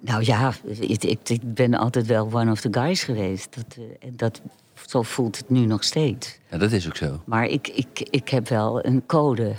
Nou 0.00 0.24
ja, 0.24 0.52
ik, 0.80 1.04
ik, 1.04 1.54
ben 1.54 1.74
altijd 1.74 2.06
wel 2.06 2.28
one 2.32 2.50
of 2.50 2.60
the 2.60 2.68
guys 2.70 3.02
geweest. 3.02 3.54
Dat, 3.54 3.76
eh, 4.00 4.08
dat, 4.12 4.40
zo 4.86 5.02
voelt 5.02 5.36
het 5.36 5.50
nu 5.50 5.66
nog 5.66 5.84
steeds. 5.84 6.38
ja, 6.50 6.58
dat 6.58 6.72
is 6.72 6.86
ook 6.86 6.96
zo. 6.96 7.22
Maar 7.24 7.46
ik, 7.46 7.68
ik, 7.68 8.00
ik 8.10 8.28
heb 8.28 8.48
wel 8.48 8.84
een 8.86 9.06
code. 9.06 9.54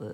eh, 0.00 0.06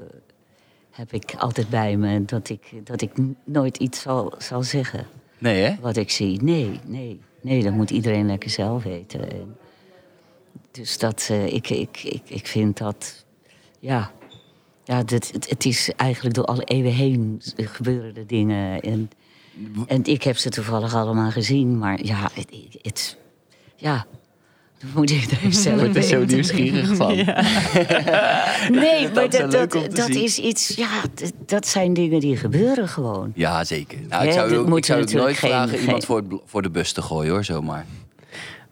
heb 0.97 1.13
ik 1.13 1.35
altijd 1.39 1.69
bij 1.69 1.97
me. 1.97 2.25
Dat 2.25 2.49
ik, 2.49 2.73
dat 2.85 3.01
ik 3.01 3.11
nooit 3.45 3.77
iets 3.77 4.01
zal, 4.01 4.35
zal 4.39 4.63
zeggen. 4.63 5.07
Nee, 5.39 5.63
hè? 5.63 5.77
Wat 5.81 5.97
ik 5.97 6.11
zie. 6.11 6.43
Nee, 6.43 6.81
nee. 6.85 7.21
Nee, 7.41 7.63
dat 7.63 7.73
moet 7.73 7.91
iedereen 7.91 8.27
lekker 8.27 8.51
zelf 8.51 8.83
weten. 8.83 9.31
En 9.31 9.57
dus 10.71 10.99
dat, 10.99 11.29
eh, 11.31 11.47
ik, 11.47 11.71
ik, 11.71 12.03
ik, 12.03 12.23
ik 12.25 12.47
vind 12.47 12.79
dat. 12.79 13.25
Ja. 13.79 14.11
Ja, 14.85 15.03
dit, 15.03 15.33
het, 15.33 15.49
het 15.49 15.65
is 15.65 15.91
eigenlijk 15.97 16.35
door 16.35 16.45
alle 16.45 16.65
eeuwen 16.65 16.93
heen 16.93 17.43
gebeuren 17.57 18.15
de 18.15 18.27
dingen. 18.27 18.81
En, 18.81 19.11
en 19.87 20.05
ik 20.05 20.23
heb 20.23 20.37
ze 20.37 20.49
toevallig 20.49 20.95
allemaal 20.95 21.31
gezien. 21.31 21.79
Maar 21.79 22.05
ja, 22.05 22.31
het, 22.35 22.79
het, 22.83 23.17
ja, 23.77 24.07
dat 24.79 24.91
moet 24.95 25.11
zelf 25.55 25.83
Ik 25.83 25.93
ben 25.93 26.03
zo 26.03 26.19
weten. 26.19 26.35
nieuwsgierig 26.35 26.97
van. 26.97 27.15
Nee, 28.71 29.03
maar 29.13 29.31
Dat 29.31 29.35
is 29.75 29.95
dat, 29.95 30.09
is 30.09 30.39
iets. 30.39 30.69
Ja, 30.69 30.89
dat, 31.15 31.33
dat 31.47 31.67
zijn 31.67 31.95
dingen 31.95 32.21
die 32.21 32.37
gebeuren 32.37 32.89
gewoon. 32.89 33.33
Ja, 33.35 33.65
zeker. 33.65 33.99
Nou, 34.09 34.25
ik 34.27 34.33
zou, 34.33 34.57
ook, 34.57 34.77
ik 34.77 34.85
zou 34.85 35.03
ook 35.03 35.13
nooit 35.13 35.37
geen- 35.39 35.51
vragen 35.51 35.79
iemand 35.79 36.05
voor, 36.05 36.17
het, 36.17 36.41
voor 36.45 36.63
de 36.63 36.71
bus 36.71 36.93
te 36.93 37.03
gooien, 37.03 37.31
hoor, 37.33 37.45
zomaar. 37.45 37.87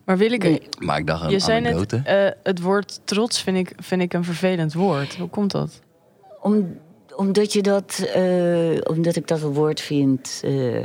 Maar 0.04 0.18
wil 0.18 0.32
ik... 0.32 0.42
Nee. 0.42 0.62
Maar 0.78 0.98
ik 0.98 1.06
dacht 1.06 1.22
een 1.24 1.30
Je 1.30 1.38
zei 1.38 1.60
net, 1.60 1.72
anekdote. 1.74 2.02
eh, 2.04 2.30
het 2.42 2.60
woord 2.60 3.00
trots 3.04 3.42
vind 3.42 3.56
ik, 3.56 3.72
vind 3.76 4.02
ik 4.02 4.12
een 4.12 4.24
vervelend 4.24 4.74
woord. 4.74 5.16
Hoe 5.16 5.28
komt 5.28 5.50
dat? 5.50 5.80
Om, 6.40 6.76
omdat, 7.16 7.52
je 7.52 7.62
dat, 7.62 8.08
eh, 8.14 8.78
omdat 8.96 9.16
ik 9.16 9.26
dat 9.28 9.42
een 9.42 9.52
woord 9.52 9.80
vind. 9.80 10.40
eh, 10.44 10.80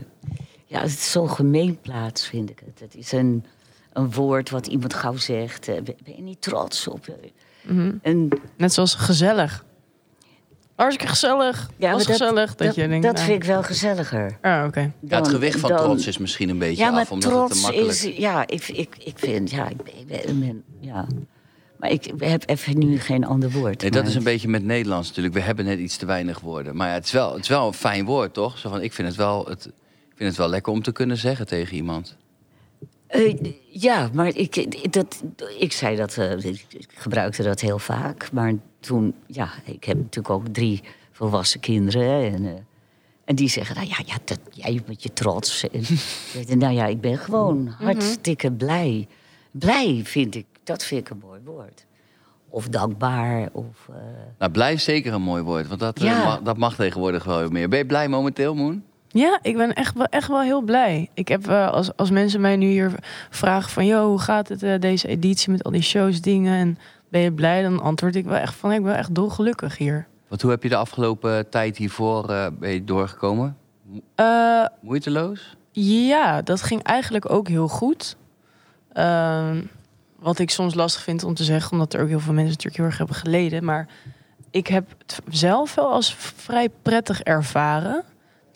ja, 0.65 0.79
het 0.81 0.89
is 0.89 1.11
zo 1.11 1.25
gemeenplaats, 1.27 2.27
vind 2.27 2.49
ik 2.49 2.59
het. 2.65 2.79
Het 2.79 2.95
is 2.95 3.11
een, 3.11 3.45
een 3.99 4.11
woord 4.11 4.49
wat 4.49 4.67
iemand 4.67 4.93
gauw 4.93 5.17
zegt. 5.17 5.67
eh, 5.67 5.81
ben, 5.81 5.95
je 6.15 6.21
niet 6.21 6.41
trots 6.41 6.87
op? 6.87 7.05
En, 8.01 8.29
Net 8.57 8.73
zoals 8.73 8.93
gezellig. 8.95 9.65
Hartstikke 10.75 11.11
gezellig. 11.13 11.69
ja, 11.77 11.91
was 11.91 12.05
dat, 12.05 12.11
gezellig. 12.11 12.55
Dat, 12.55 12.67
dat, 12.67 12.75
je 12.75 12.87
denkt, 12.87 13.05
dat 13.05 13.13
nou, 13.13 13.25
vind 13.25 13.41
ik 13.41 13.47
wel 13.47 13.63
gezelliger. 13.63 14.37
Ah, 14.41 14.65
oké. 14.67 14.91
ja, 14.99 15.17
het 15.17 15.27
gewicht 15.27 15.59
van 15.59 15.69
dan- 15.69 15.79
trots 15.79 16.07
is 16.07 16.17
misschien 16.17 16.49
een 16.49 16.57
beetje 16.57 16.83
Ja, 16.83 16.91
maar 16.91 17.01
af, 17.01 17.11
omdat 17.11 17.31
het 17.31 17.39
te 17.41 17.47
trots 17.47 17.61
makkelijk 17.61 17.89
is... 17.91 18.03
Ja, 18.17 18.47
ik, 18.47 18.67
ik, 18.67 18.95
ik 18.97 19.19
vind... 19.19 19.51
Ja, 19.51 19.69
ik 19.69 20.07
ben, 20.07 20.63
ja. 20.79 21.07
Maar 21.79 21.89
ik 21.89 22.13
heb 22.17 22.43
even 22.49 22.77
nu 22.77 22.99
geen 22.99 23.25
ander 23.25 23.51
woord. 23.51 23.81
Nee, 23.81 23.91
dat 23.91 24.07
is 24.07 24.15
een 24.15 24.23
beetje 24.23 24.47
met 24.47 24.63
Nederlands 24.63 25.07
natuurlijk. 25.07 25.35
We 25.35 25.41
hebben 25.41 25.65
net 25.65 25.79
iets 25.79 25.97
te 25.97 26.05
weinig 26.05 26.39
woorden. 26.39 26.75
Maar 26.75 26.87
ja, 26.87 26.93
het, 26.93 27.05
is 27.05 27.11
wel, 27.11 27.33
het 27.33 27.41
is 27.41 27.47
wel 27.47 27.67
een 27.67 27.73
fijn 27.73 28.05
woord, 28.05 28.33
toch? 28.33 28.57
Zo 28.57 28.69
van, 28.69 28.81
ik, 28.81 28.93
vind 28.93 29.07
het 29.07 29.17
wel, 29.17 29.45
het, 29.45 29.65
ik 30.09 30.15
vind 30.15 30.29
het 30.29 30.37
wel 30.37 30.49
lekker 30.49 30.73
om 30.73 30.81
te 30.81 30.91
kunnen 30.91 31.17
zeggen 31.17 31.47
tegen 31.47 31.75
iemand. 31.75 32.17
Eh, 33.09 33.35
ja, 33.71 34.09
maar 34.13 34.27
ik, 34.35 34.91
dat, 34.93 35.23
ik 35.59 35.71
zei 35.71 35.95
dat, 35.95 36.17
eh, 36.17 36.31
ik 36.31 36.65
ik 36.69 36.87
gebruikte 36.93 37.43
dat 37.43 37.59
heel 37.59 37.79
vaak. 37.79 38.31
Maar 38.31 38.53
toen, 38.79 39.13
ja, 39.27 39.49
ik 39.65 39.83
heb 39.83 39.97
natuurlijk 39.97 40.29
ook 40.29 40.47
drie 40.47 40.81
volwassen 41.11 41.59
kinderen. 41.59 42.33
En, 42.33 42.45
eh, 42.45 42.51
en 43.25 43.35
die 43.35 43.49
zeggen, 43.49 43.75
nou 43.75 43.87
ja, 43.87 43.97
ja 44.05 44.15
dat, 44.23 44.39
jij 44.51 44.81
met 44.87 45.03
je 45.03 45.13
trots. 45.13 45.69
En, 45.69 45.83
nou 46.59 46.73
ja, 46.73 46.85
ik 46.85 47.01
ben 47.01 47.17
gewoon 47.17 47.67
hartstikke 47.67 48.51
blij. 48.51 49.07
Blij 49.51 50.01
vind 50.03 50.35
ik, 50.35 50.45
dat 50.63 50.83
vind 50.83 51.01
ik 51.01 51.09
een 51.09 51.21
mooi 51.25 51.39
woord. 51.45 51.85
Of 52.49 52.67
dankbaar, 52.67 53.49
of... 53.51 53.87
eh, 53.89 53.95
Nou, 54.39 54.51
blijf 54.51 54.81
zeker 54.81 55.13
een 55.13 55.21
mooi 55.21 55.43
woord, 55.43 55.67
want 55.67 55.79
dat, 55.79 55.99
Ja. 55.99 56.23
mag, 56.23 56.41
dat 56.41 56.57
mag 56.57 56.75
tegenwoordig 56.75 57.23
wel 57.23 57.49
meer. 57.49 57.69
Ben 57.69 57.79
je 57.79 57.85
blij 57.85 58.07
momenteel, 58.07 58.55
Moen? 58.55 58.83
Ja, 59.11 59.39
ik 59.41 59.57
ben 59.57 59.73
echt 59.73 59.95
wel, 59.95 60.05
echt 60.05 60.27
wel 60.27 60.41
heel 60.41 60.61
blij. 60.61 61.09
Ik 61.13 61.27
heb, 61.27 61.47
eh, 61.47 61.71
als, 61.71 61.95
als 61.95 62.09
mensen 62.09 62.41
mij 62.41 62.55
nu 62.55 62.67
hier 62.67 62.93
vragen 63.29 63.71
van... 63.71 63.85
Yo, 63.85 64.07
hoe 64.07 64.19
gaat 64.19 64.47
het 64.47 64.63
eh, 64.63 64.79
deze 64.79 65.07
editie 65.07 65.51
met 65.51 65.63
al 65.63 65.71
die 65.71 65.81
shows, 65.81 66.21
dingen? 66.21 66.59
En 66.59 66.77
ben 67.09 67.21
je 67.21 67.31
blij? 67.31 67.61
Dan 67.61 67.81
antwoord 67.81 68.15
ik 68.15 68.25
wel 68.25 68.37
echt 68.37 68.55
van... 68.55 68.71
Ik 68.71 68.83
ben 68.83 68.97
echt 68.97 69.15
dolgelukkig 69.15 69.77
hier. 69.77 70.07
Want 70.27 70.41
hoe 70.41 70.51
heb 70.51 70.63
je 70.63 70.69
de 70.69 70.75
afgelopen 70.75 71.49
tijd 71.49 71.77
hiervoor 71.77 72.51
ben 72.59 72.69
je 72.69 72.83
doorgekomen? 72.83 73.57
Moeiteloos? 74.81 75.57
ja, 75.71 76.41
dat 76.41 76.61
ging 76.61 76.83
eigenlijk 76.83 77.31
ook 77.31 77.47
heel 77.47 77.67
goed. 77.67 78.15
Ehm, 78.93 79.61
wat 80.19 80.39
ik 80.39 80.49
soms 80.49 80.73
lastig 80.73 81.03
vind 81.03 81.23
om 81.23 81.33
te 81.33 81.43
zeggen... 81.43 81.71
omdat 81.71 81.93
er 81.93 82.01
ook 82.01 82.07
heel 82.07 82.19
veel 82.19 82.33
mensen 82.33 82.51
natuurlijk 82.51 82.77
heel 82.77 82.85
erg 82.85 82.97
hebben 82.97 83.15
geleden. 83.15 83.63
Maar 83.63 83.87
ik 84.51 84.67
heb 84.67 84.89
het 84.97 85.19
zelf 85.29 85.75
wel 85.75 85.91
als 85.91 86.15
vrij 86.15 86.69
prettig 86.81 87.21
ervaren... 87.21 88.03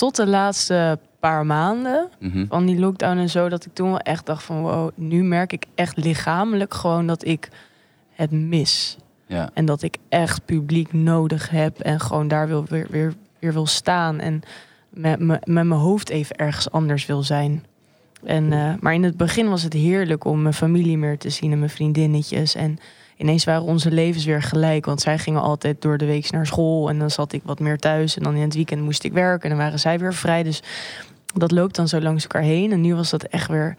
tot 0.03 0.15
de 0.15 0.27
laatste 0.27 0.99
paar 1.19 1.45
maanden... 1.45 2.09
Mhm. 2.19 2.45
van 2.47 2.65
die 2.65 2.79
lockdown 2.79 3.17
en 3.17 3.29
zo, 3.29 3.49
dat 3.49 3.65
ik 3.65 3.73
toen 3.73 3.89
wel 3.89 3.99
echt 3.99 4.25
dacht 4.25 4.43
van 4.43 4.61
wow, 4.61 4.89
nu 4.95 5.23
merk 5.23 5.53
ik 5.53 5.65
echt 5.75 5.97
lichamelijk 5.97 6.73
gewoon 6.73 7.07
dat 7.07 7.25
ik 7.25 7.49
het 8.11 8.31
mis. 8.31 8.97
Ja. 9.27 9.49
En 9.53 9.65
dat 9.65 9.81
ik 9.81 9.97
echt 10.09 10.45
publiek 10.45 10.93
nodig 10.93 11.49
heb 11.49 11.79
en 11.79 11.99
gewoon 11.99 12.27
daar 12.27 12.47
wil, 12.47 12.65
weer, 12.69 12.87
weer, 12.89 13.13
weer 13.39 13.53
wil 13.53 13.65
staan 13.65 14.19
en 14.19 14.41
met, 14.89 15.19
me- 15.19 15.41
met 15.43 15.65
mijn 15.65 15.79
hoofd 15.79 16.09
even 16.09 16.35
ergens 16.35 16.71
anders 16.71 17.05
wil 17.05 17.23
zijn. 17.23 17.65
En, 18.23 18.53
eh, 18.53 18.73
maar 18.79 18.93
in 18.93 19.03
het 19.03 19.17
begin 19.17 19.49
was 19.49 19.63
het 19.63 19.73
heerlijk 19.73 20.25
om 20.25 20.41
mijn 20.41 20.53
familie 20.53 20.97
meer 20.97 21.17
te 21.17 21.29
zien 21.29 21.51
en 21.51 21.59
mijn 21.59 21.69
vriendinnetjes. 21.69 22.55
En 22.55 22.77
ineens 23.17 23.43
waren 23.43 23.63
onze 23.63 23.91
levens 23.91 24.25
weer 24.25 24.41
gelijk. 24.41 24.85
Want 24.85 25.01
zij 25.01 25.17
gingen 25.17 25.41
altijd 25.41 25.81
door 25.81 25.97
de 25.97 26.05
week 26.05 26.31
naar 26.31 26.45
school. 26.45 26.89
En 26.89 26.99
dan 26.99 27.09
zat 27.09 27.33
ik 27.33 27.41
wat 27.45 27.59
meer 27.59 27.77
thuis. 27.77 28.17
En 28.17 28.23
dan 28.23 28.35
in 28.35 28.41
het 28.41 28.53
weekend 28.53 28.81
moest 28.81 29.03
ik 29.03 29.13
werken. 29.13 29.43
En 29.43 29.49
dan 29.49 29.65
waren 29.65 29.79
zij 29.79 29.99
weer 29.99 30.13
vrij. 30.13 30.43
Dus 30.43 30.61
dat 31.33 31.51
loopt 31.51 31.75
dan 31.75 31.87
zo 31.87 32.01
langs 32.01 32.23
elkaar 32.23 32.41
heen. 32.41 32.71
En 32.71 32.81
nu 32.81 32.95
was 32.95 33.09
dat 33.09 33.23
echt 33.23 33.47
weer. 33.47 33.75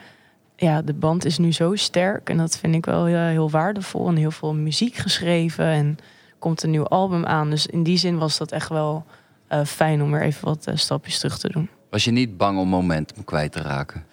Ja, 0.56 0.82
de 0.82 0.94
band 0.94 1.24
is 1.24 1.38
nu 1.38 1.52
zo 1.52 1.74
sterk. 1.74 2.30
En 2.30 2.36
dat 2.36 2.58
vind 2.58 2.74
ik 2.74 2.84
wel 2.84 3.06
ja, 3.06 3.26
heel 3.26 3.50
waardevol. 3.50 4.08
En 4.08 4.16
heel 4.16 4.30
veel 4.30 4.54
muziek 4.54 4.94
geschreven. 4.94 5.64
En 5.64 5.98
komt 6.38 6.62
een 6.62 6.70
nieuw 6.70 6.86
album 6.86 7.26
aan. 7.26 7.50
Dus 7.50 7.66
in 7.66 7.82
die 7.82 7.96
zin 7.96 8.18
was 8.18 8.38
dat 8.38 8.52
echt 8.52 8.68
wel 8.68 9.04
eh, 9.48 9.64
fijn 9.64 10.02
om 10.02 10.10
weer 10.10 10.22
even 10.22 10.44
wat 10.44 10.66
eh, 10.66 10.76
stapjes 10.76 11.18
terug 11.18 11.38
te 11.38 11.48
doen. 11.48 11.68
Was 11.90 12.04
je 12.04 12.10
niet 12.10 12.36
bang 12.36 12.58
om 12.58 12.68
momentum 12.68 13.24
kwijt 13.24 13.52
te 13.52 13.60
raken? 13.60 14.04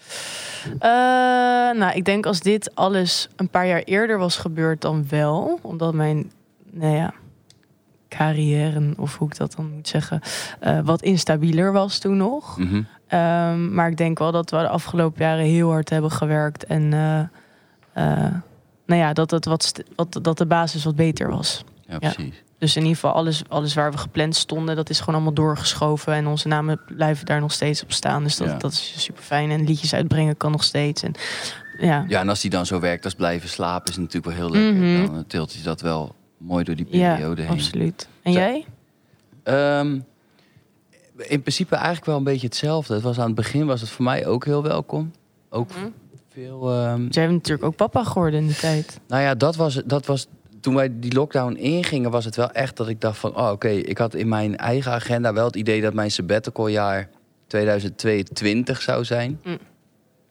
Eh, 0.79 0.89
nou, 1.79 1.91
ik 1.93 2.05
denk 2.05 2.25
als 2.25 2.39
dit 2.39 2.75
alles 2.75 3.27
een 3.35 3.49
paar 3.49 3.67
jaar 3.67 3.81
eerder 3.81 4.17
was 4.17 4.37
gebeurd, 4.37 4.81
dan 4.81 5.05
wel. 5.09 5.59
Omdat 5.61 5.93
mijn, 5.93 6.31
nou 6.71 6.95
ja, 6.95 7.13
carrière, 8.09 8.93
of 8.97 9.17
hoe 9.17 9.27
ik 9.27 9.37
dat 9.37 9.55
dan 9.55 9.71
moet 9.75 9.87
zeggen, 9.87 10.21
eh, 10.59 10.79
wat 10.79 11.01
instabieler 11.01 11.71
was 11.71 11.99
toen 11.99 12.17
nog. 12.17 12.57
Mhm. 12.57 12.81
Ehm, 13.07 13.73
maar 13.73 13.89
ik 13.89 13.97
denk 13.97 14.19
wel 14.19 14.31
dat 14.31 14.51
we 14.51 14.57
de 14.57 14.67
afgelopen 14.67 15.25
jaren 15.25 15.45
heel 15.45 15.69
hard 15.69 15.89
hebben 15.89 16.11
gewerkt. 16.11 16.65
En 16.65 16.93
eh, 17.93 18.25
nou 18.85 19.01
ja, 19.01 19.13
dat, 19.13 19.31
het 19.31 19.45
wat, 19.45 19.83
wat, 19.95 20.19
dat 20.21 20.37
de 20.37 20.45
basis 20.45 20.83
wat 20.83 20.95
beter 20.95 21.29
was. 21.29 21.63
Ja, 21.87 21.97
precies. 21.97 22.43
Dus 22.61 22.75
in 22.75 22.81
ieder 22.81 22.95
geval 22.95 23.11
alles, 23.13 23.41
alles 23.47 23.73
waar 23.73 23.91
we 23.91 23.97
gepland 23.97 24.35
stonden, 24.35 24.75
dat 24.75 24.89
is 24.89 24.99
gewoon 24.99 25.15
allemaal 25.15 25.33
doorgeschoven. 25.33 26.13
En 26.13 26.27
onze 26.27 26.47
namen 26.47 26.81
blijven 26.95 27.25
daar 27.25 27.39
nog 27.39 27.51
steeds 27.51 27.83
op 27.83 27.91
staan. 27.91 28.23
Dus 28.23 28.37
dat, 28.37 28.47
Ja. 28.47 28.57
dat 28.57 28.71
is 28.71 28.93
super 28.97 29.23
fijn. 29.23 29.51
En 29.51 29.63
liedjes 29.65 29.93
uitbrengen 29.93 30.37
kan 30.37 30.51
nog 30.51 30.63
steeds. 30.63 31.03
En 31.03 31.13
ja. 31.79 32.05
Ja, 32.07 32.19
en 32.19 32.29
als 32.29 32.41
hij 32.41 32.49
dan 32.49 32.65
zo 32.65 32.79
werkt 32.79 33.05
als 33.05 33.13
blijven 33.13 33.49
slapen, 33.49 33.89
is 33.89 33.95
het 33.95 34.03
natuurlijk 34.03 34.37
wel 34.37 34.47
heel 34.47 34.55
lekker. 34.55 34.81
Mhm. 34.81 35.05
Dan 35.05 35.15
eh, 35.17 35.23
tilt 35.27 35.53
hij 35.53 35.63
dat 35.63 35.81
wel 35.81 36.15
mooi 36.37 36.63
door 36.63 36.75
die 36.75 36.87
Ja, 36.89 37.13
periode 37.15 37.41
heen. 37.41 37.51
absoluut. 37.51 38.07
En 38.23 38.33
Zo- 38.33 38.39
jij? 38.39 38.65
Ehm, 39.43 39.99
in 41.17 41.41
principe 41.41 41.75
eigenlijk 41.75 42.05
wel 42.05 42.17
een 42.17 42.23
beetje 42.23 42.47
hetzelfde. 42.47 42.93
Het 42.93 43.03
was 43.03 43.19
aan 43.19 43.25
het 43.25 43.35
begin 43.35 43.65
was 43.65 43.81
het 43.81 43.89
voor 43.89 44.05
mij 44.05 44.25
ook 44.27 44.45
heel 44.45 44.63
welkom. 44.63 45.11
Ook 45.49 45.69
Mhm. 45.69 45.79
veel. 46.33 46.71
ehm, 46.71 47.01
Jij 47.09 47.25
bent 47.27 47.31
natuurlijk 47.37 47.63
ook 47.67 47.75
papa 47.75 48.03
geworden 48.03 48.39
in 48.39 48.47
de 48.47 48.55
tijd. 48.55 48.99
nou 49.07 49.21
ja, 49.21 49.35
dat 49.35 49.55
was, 49.55 49.81
dat 49.85 50.05
was. 50.05 50.27
Toen 50.61 50.75
wij 50.75 50.99
die 50.99 51.13
lockdown 51.13 51.53
ingingen, 51.55 52.11
was 52.11 52.25
het 52.25 52.35
wel 52.35 52.51
echt 52.51 52.77
dat 52.77 52.87
ik 52.87 53.01
dacht 53.01 53.17
van, 53.17 53.35
oh 53.35 53.51
oké, 53.51 53.69
ik 53.69 53.97
had 53.97 54.13
in 54.13 54.27
mijn 54.27 54.57
eigen 54.57 54.91
agenda 54.91 55.33
wel 55.33 55.45
het 55.45 55.55
idee 55.55 55.81
dat 55.81 55.93
mijn 55.93 56.11
sabbaticaljaar 56.11 57.09
2022 57.47 58.81
zou 58.81 59.05
zijn. 59.05 59.39
Mm. 59.43 59.57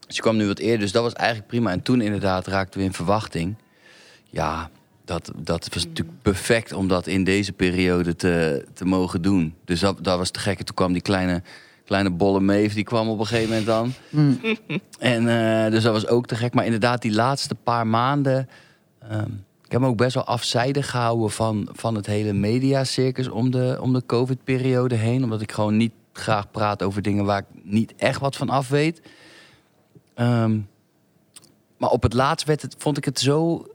Dus 0.06 0.16
je 0.16 0.22
kwam 0.22 0.37
nu 0.37 0.46
wat 0.46 0.58
eerder, 0.58 0.78
dus 0.78 0.92
dat 0.92 1.02
was 1.02 1.12
eigenlijk 1.12 1.49
prima. 1.49 1.70
En 1.70 1.82
toen 1.82 2.00
inderdaad 2.00 2.46
raakten 2.46 2.80
we 2.80 2.87
in 2.87 2.92
verwachting. 2.92 3.56
Ja, 4.25 4.70
dat, 5.04 5.32
dat 5.37 5.68
was 5.75 5.87
natuurlijk 5.87 6.22
perfect 6.22 6.72
om 6.72 6.88
dat 6.88 7.06
in 7.06 7.25
deze 7.25 7.52
periode 7.52 8.16
te, 8.16 8.64
te 8.75 8.84
mogen 8.84 9.22
doen. 9.22 9.54
Dus 9.64 9.80
dat, 9.80 10.04
dat 10.04 10.18
was 10.18 10.30
te 10.30 10.38
gek. 10.38 10.58
En 10.58 10.64
toen 10.64 10.75
kwam 10.75 10.92
die 10.92 11.02
kleine, 11.02 11.42
kleine 11.84 12.10
bolle 12.10 12.40
meef, 12.40 12.75
die 12.75 12.84
kwam 12.84 13.08
op 13.08 13.18
een 13.18 13.26
gegeven 13.26 13.49
moment 13.49 13.66
dan. 13.66 13.92
En 14.99 15.28
eh, 15.28 15.70
dus 15.70 15.82
dat 15.82 15.92
was 15.92 16.06
ook 16.06 16.26
te 16.26 16.34
gek. 16.37 16.54
Maar 16.54 16.64
inderdaad, 16.64 17.02
die 17.02 17.12
laatste 17.12 17.54
paar 17.54 17.87
maanden. 17.87 18.49
ehm, 19.08 19.30
ik 19.70 19.76
heb 19.76 19.84
me 19.84 19.92
ook 19.92 19.96
best 19.96 20.14
wel 20.14 20.24
afzijdig 20.24 20.90
gehouden 20.90 21.30
van, 21.30 21.68
van 21.72 21.94
het 21.94 22.06
hele 22.06 22.32
mediacircus 22.32 23.28
om 23.28 23.50
de, 23.50 23.78
om 23.80 23.92
de 23.92 24.06
COVID-periode 24.06 24.94
heen. 24.94 25.24
Omdat 25.24 25.40
ik 25.40 25.52
gewoon 25.52 25.76
niet 25.76 25.92
graag 26.12 26.50
praat 26.50 26.82
over 26.82 27.02
dingen 27.02 27.24
waar 27.24 27.38
ik 27.38 27.62
niet 27.62 27.94
echt 27.96 28.20
wat 28.20 28.36
van 28.36 28.48
af 28.48 28.68
weet. 28.68 29.02
Ehm, 30.14 30.58
maar 31.76 31.90
op 31.90 32.02
het 32.02 32.12
laatst 32.12 32.46
werd 32.46 32.62
het, 32.62 32.74
vond 32.78 32.96
ik 32.96 33.04
het 33.04 33.18
zo 33.18 33.66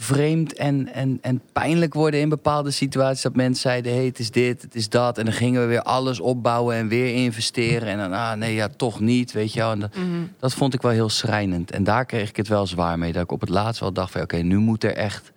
vreemd 0.00 0.54
en, 0.54 0.92
en, 0.92 1.18
en 1.20 1.42
pijnlijk 1.52 1.94
worden 1.94 2.20
in 2.20 2.28
bepaalde 2.28 2.70
situaties. 2.70 3.22
Dat 3.22 3.36
mensen 3.36 3.62
zeiden, 3.62 3.94
hey, 3.94 4.04
het 4.04 4.18
is 4.18 4.30
dit, 4.30 4.62
het 4.62 4.74
is 4.74 4.88
dat. 4.88 5.18
En 5.18 5.24
dan 5.24 5.34
gingen 5.34 5.60
we 5.60 5.66
weer 5.66 5.82
alles 5.82 6.20
opbouwen 6.20 6.76
en 6.76 6.88
weer 6.88 7.14
investeren. 7.14 7.88
En 7.88 7.98
dan, 7.98 8.12
ah 8.12 8.32
nee, 8.32 8.54
ja, 8.54 8.68
toch 8.76 9.00
niet, 9.00 9.32
weet 9.32 9.52
je 9.52 9.60
wel. 9.60 9.70
En 9.70 9.80
dat, 9.80 9.96
dat 10.38 10.54
vond 10.54 10.74
ik 10.74 10.82
wel 10.82 10.90
heel 10.92 11.08
schrijnend. 11.08 11.70
En 11.70 11.84
daar 11.84 12.04
kreeg 12.04 12.28
ik 12.28 12.36
het 12.36 12.48
wel 12.48 12.66
zwaar 12.66 12.98
mee. 12.98 13.12
Dat 13.12 13.22
ik 13.22 13.32
op 13.32 13.40
het 13.40 13.48
laatst 13.48 13.80
wel 13.80 13.92
dacht 13.92 14.12
van, 14.12 14.22
oké, 14.22 14.36
nu 14.36 14.58
moet 14.58 14.84
er 14.84 14.94
echt 14.94 15.32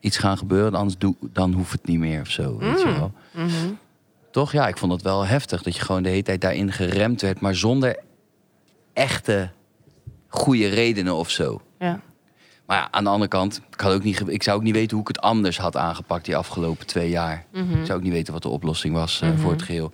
iets 0.00 0.18
gaan 0.18 0.38
gebeuren. 0.38 0.74
Anders 0.74 0.98
doe, 0.98 1.14
dan 1.32 1.52
hoeft 1.52 1.72
het 1.72 1.86
niet 1.86 1.98
meer 1.98 2.20
of 2.20 2.30
zo, 2.30 2.58
weet 2.58 2.80
je 2.80 2.92
wel. 2.92 3.12
Mhm. 3.32 3.72
Toch, 4.30 4.52
ja, 4.52 4.68
ik 4.68 4.78
vond 4.78 4.92
het 4.92 5.02
wel 5.02 5.26
heftig. 5.26 5.62
Dat 5.62 5.76
je 5.76 5.82
gewoon 5.82 6.02
de 6.02 6.08
hele 6.08 6.22
tijd 6.22 6.40
daarin 6.40 6.72
geremd 6.72 7.20
werd. 7.20 7.40
Maar 7.40 7.54
zonder 7.54 7.98
echte 8.92 9.50
goede 10.28 10.68
redenen 10.68 11.14
of 11.14 11.30
zo. 11.30 11.60
Ja. 11.78 12.00
Maar 12.70 12.78
ja, 12.78 12.88
aan 12.90 13.04
de 13.04 13.10
andere 13.10 13.28
kant, 13.30 13.60
ik, 13.72 13.80
had 13.80 13.92
ook 13.92 14.02
niet, 14.02 14.16
ge- 14.16 14.32
ik 14.32 14.42
zou 14.42 14.56
ook 14.56 14.62
niet 14.62 14.74
weten 14.74 14.90
hoe 14.90 15.00
ik 15.00 15.08
het 15.08 15.20
anders 15.20 15.58
had 15.58 15.76
aangepakt 15.76 16.24
die 16.24 16.36
afgelopen 16.36 16.86
twee 16.86 17.08
jaar. 17.10 17.44
Mhm. 17.52 17.78
Ik 17.78 17.86
zou 17.86 17.98
ook 17.98 18.04
niet 18.04 18.12
weten 18.12 18.32
wat 18.32 18.42
de 18.42 18.48
oplossing 18.48 18.94
was 18.94 19.20
eh, 19.20 19.28
voor 19.36 19.50
het 19.52 19.62
geheel. 19.62 19.92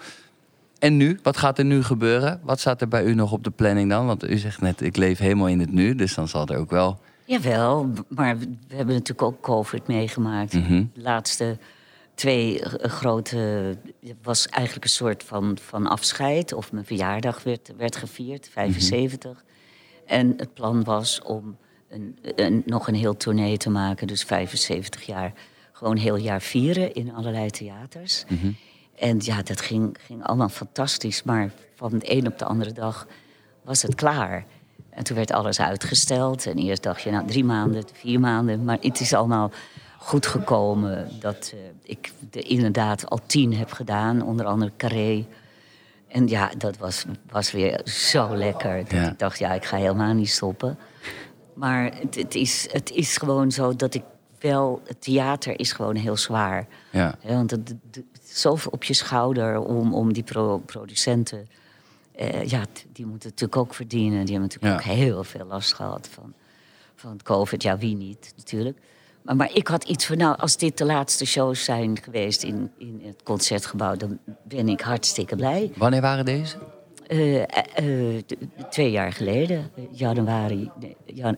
En 0.79 0.97
nu? 0.97 1.19
Wat 1.23 1.37
gaat 1.37 1.59
er 1.59 1.65
nu 1.65 1.83
gebeuren? 1.83 2.41
Wat 2.43 2.61
staat 2.61 2.81
er 2.81 2.89
bij 2.89 3.05
u 3.05 3.15
nog 3.15 3.33
op 3.33 3.45
de 3.45 3.51
planning 3.51 3.91
dan? 3.91 4.07
Want 4.07 4.29
u 4.29 4.37
zegt 4.39 4.61
net, 4.61 4.81
ik 4.81 4.97
leef 4.97 5.19
helemaal 5.19 5.49
in 5.49 5.61
het 5.61 5.73
nu. 5.73 5.95
Dus 5.95 6.15
dan 6.15 6.29
zal 6.29 6.47
er 6.47 6.59
ook 6.59 6.71
wel... 6.71 6.99
Jawel, 7.25 7.91
maar 8.09 8.39
we 8.39 8.47
hebben 8.69 8.95
natuurlijk 8.95 9.23
ook 9.23 9.41
COVID 9.41 9.87
meegemaakt. 9.87 10.53
Mhm. 10.53 10.85
De 10.95 11.01
laatste 11.01 11.59
twee 12.15 12.61
eh, 12.63 12.91
grote... 12.91 13.37
Het 14.01 14.17
was 14.23 14.47
eigenlijk 14.49 14.85
een 14.85 14.91
soort 14.91 15.23
van, 15.25 15.59
van 15.63 15.87
afscheid. 15.87 16.53
Of 16.53 16.73
mijn 16.73 16.85
verjaardag 16.85 17.43
werd, 17.43 17.73
werd 17.77 17.97
gevierd, 17.97 18.49
75. 18.53 19.45
En 20.07 20.35
het 20.37 20.55
plan 20.55 20.85
was 20.85 21.23
om 21.23 21.57
een, 21.97 22.19
een, 22.45 22.63
nog 22.67 22.89
een 22.89 22.95
heel 22.95 23.17
tournee 23.17 23.57
te 23.57 23.71
maken. 23.71 24.07
Dus 24.07 24.23
75 24.23 25.03
jaar. 25.03 25.33
Gewoon 25.73 25.97
heel 25.97 26.17
jaar 26.17 26.41
vieren 26.43 26.95
in 26.95 27.15
allerlei 27.15 27.51
theaters. 27.51 28.25
Mhm. 28.29 28.51
En 28.99 29.17
ja, 29.21 29.43
dat 29.43 29.61
ging, 29.61 29.97
ging 30.07 30.25
allemaal 30.25 30.49
fantastisch. 30.49 31.23
Maar 31.23 31.51
van 31.75 31.99
de 31.99 32.13
een 32.17 32.27
op 32.27 32.39
de 32.39 32.45
andere 32.45 32.73
dag 32.73 33.07
was 33.65 33.83
het 33.83 33.95
klaar. 33.95 34.45
En 34.91 35.05
toen 35.05 35.17
werd 35.17 35.33
alles 35.33 35.61
uitgesteld. 35.61 36.47
En 36.47 36.57
eerst 36.59 36.83
dacht 36.83 37.03
je, 37.03 37.11
nou, 37.11 37.27
drie 37.27 37.45
maanden, 37.45 37.85
vier 37.93 38.21
maanden. 38.21 38.65
Maar 38.65 38.79
het 38.81 39.01
is 39.01 39.13
allemaal 39.13 39.51
goed 39.99 40.27
gekomen 40.27 41.09
dat 41.21 41.53
eh, 41.55 41.61
ik 41.83 42.13
er 42.33 42.47
inderdaad 42.47 43.11
al 43.11 43.21
tien 43.27 43.55
heb 43.55 43.73
gedaan. 43.73 44.23
Onder 44.23 44.47
andere 44.47 44.73
Carré. 44.77 45.27
En 46.09 46.29
ja, 46.29 46.51
dat 46.59 46.77
was, 46.77 47.05
was 47.31 47.53
weer 47.53 47.81
zo 47.85 48.37
lekker. 48.37 48.79
Dat 48.83 48.91
Ja. 48.91 49.11
ik 49.11 49.19
dacht, 49.19 49.39
ja, 49.39 49.53
ik 49.53 49.65
ga 49.65 49.77
helemaal 49.77 50.15
niet 50.15 50.31
stoppen. 50.31 50.79
Maar 51.57 51.85
het, 52.01 52.15
het, 52.15 52.35
is, 52.35 52.69
het 52.73 52.91
is 52.91 53.17
gewoon 53.17 53.51
zo 53.51 53.77
dat 53.77 53.95
ik 53.95 54.03
wel... 54.41 54.81
Het 54.87 55.01
theater 55.03 55.59
is 55.61 55.73
gewoon 55.73 55.97
heel 55.97 56.17
zwaar. 56.17 56.67
Ja, 56.93 57.15
want 57.23 57.51
het, 57.51 57.75
het- 57.91 58.05
zoveel 58.23 58.71
op 58.71 58.85
je 58.85 58.95
schouder 58.95 59.59
om, 59.59 59.95
om 59.95 60.13
die 60.13 60.23
pro- 60.23 60.59
producenten. 60.59 61.49
eh, 62.15 62.45
ja, 62.45 62.63
die 62.93 63.07
moeten 63.07 63.29
natuurlijk 63.29 63.61
ook 63.61 63.75
verdienen. 63.75 64.25
Die 64.25 64.35
hebben 64.35 64.51
natuurlijk 64.53 64.85
Ja. 64.85 64.91
ook 64.91 64.97
heel 64.97 65.25
veel 65.25 65.47
last 65.47 65.73
gehad 65.75 66.09
van, 66.13 66.33
van 66.95 67.11
het 67.13 67.23
COVID. 67.23 67.63
Ja, 67.63 67.79
wie 67.79 67.97
niet 67.97 68.33
natuurlijk. 68.37 68.79
Maar, 69.23 69.37
maar 69.37 69.51
ik 69.55 69.69
had 69.69 69.85
iets 69.85 70.07
van, 70.07 70.17
nou, 70.17 70.39
als 70.39 70.57
dit 70.57 70.79
de 70.79 70.85
laatste 70.85 71.25
shows 71.27 71.65
zijn 71.65 72.03
geweest 72.03 72.43
in, 72.43 72.71
in 72.79 73.01
het 73.05 73.23
concertgebouw, 73.23 73.97
dan 73.97 74.19
ben 74.43 74.69
ik 74.69 74.81
hartstikke 74.81 75.37
blij. 75.37 75.73
wanneer 75.77 76.01
waren 76.01 76.25
deze? 76.25 76.57
Eh, 77.07 77.43
eh, 77.43 77.47
eh, 77.75 78.23
twee 78.71 78.91
jaar 78.91 79.13
geleden, 79.13 79.71
januari, 79.91 80.71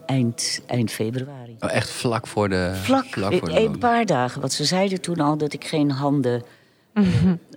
eind, 0.06 0.62
eind 0.66 0.90
februari. 0.90 1.56
Oh, 1.60 1.72
echt 1.72 1.90
vlak 1.90 2.26
voor 2.26 2.48
de... 2.48 2.70
Vlak, 2.74 3.04
voor 3.06 3.48
de 3.48 3.60
een 3.60 3.78
paar 3.78 4.06
dagen. 4.06 4.40
Want 4.40 4.52
ze 4.52 4.64
zeiden 4.64 5.00
toen 5.00 5.20
al 5.20 5.36
dat 5.36 5.52
ik 5.52 5.64
geen 5.64 5.90
handen 5.90 6.42
eh, 6.92 7.04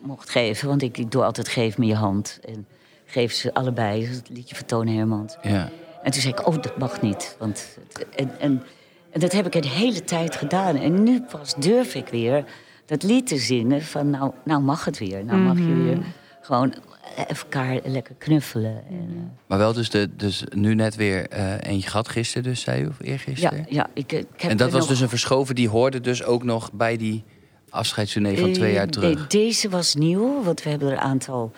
mocht 0.01 0.29
geven. 0.29 0.67
Want 0.67 0.81
ik, 0.81 0.97
ik 0.97 1.11
doe 1.11 1.23
altijd 1.23 1.47
geef 1.47 1.77
me 1.77 1.85
je 1.85 1.95
hand. 1.95 2.39
En 2.45 2.67
geef 3.05 3.33
ze 3.33 3.53
allebei. 3.53 4.05
Het 4.07 4.29
liedje 4.29 4.55
van 4.55 4.65
Toon 4.65 4.87
Hermans. 4.87 5.37
Ja. 5.41 5.69
En 6.03 6.11
toen 6.11 6.21
zei 6.21 6.33
ik, 6.33 6.47
oh, 6.47 6.61
dat 6.61 6.77
mag 6.77 7.01
niet. 7.01 7.35
Want, 7.39 7.77
en, 8.15 8.39
en, 8.39 8.63
en 9.11 9.19
dat 9.19 9.31
heb 9.31 9.45
ik 9.45 9.55
een 9.55 9.69
hele 9.69 10.03
tijd 10.03 10.35
gedaan. 10.35 10.75
En 10.75 11.03
nu 11.03 11.21
pas 11.21 11.55
durf 11.55 11.95
ik 11.95 12.07
weer 12.07 12.45
dat 12.85 13.03
lied 13.03 13.27
te 13.27 13.37
zingen 13.37 13.81
van... 13.81 14.09
nou, 14.09 14.31
nou 14.43 14.61
mag 14.61 14.85
het 14.85 14.99
weer. 14.99 15.25
Nou 15.25 15.39
mag 15.39 15.57
je 15.57 15.73
weer 15.83 15.97
gewoon 16.41 16.73
elkaar 17.15 17.79
lekker 17.83 18.15
knuffelen. 18.17 18.83
En, 18.89 19.07
eh, 19.15 19.47
Maar 19.47 19.57
wel 19.57 19.73
dus, 19.73 19.89
de, 19.89 20.15
dus 20.15 20.43
nu 20.55 20.75
net 20.75 20.95
weer 20.95 21.27
eh, 21.29 21.53
eentje 21.71 21.89
gehad 21.89 22.09
gisteren 22.09 22.43
dus, 22.43 22.61
zei 22.61 22.81
u? 22.83 22.87
Of 22.87 22.97
ja, 22.99 23.05
eergisteren? 23.05 23.65
ja, 23.69 23.89
ik, 23.93 24.11
ik 24.11 24.27
heb 24.37 24.51
en 24.51 24.57
dat 24.57 24.71
was 24.71 24.79
nog- 24.79 24.89
dus 24.89 24.99
een 24.99 25.09
verschoven, 25.09 25.55
die 25.55 25.69
hoorde 25.69 26.01
dus 26.01 26.23
ook 26.23 26.43
nog 26.43 26.71
bij 26.73 26.97
die 26.97 27.23
afscheidstournee 27.69 28.37
van 28.39 28.51
twee 28.53 28.67
Eh, 28.69 28.73
jaar 28.75 28.87
terug. 28.87 29.15
nee, 29.17 29.27
deze 29.27 29.69
was 29.69 29.95
nieuw, 29.95 30.43
want 30.43 30.63
we 30.63 30.69
hebben 30.69 30.87
er 30.87 30.93
een 30.93 30.99
aantal... 30.99 31.51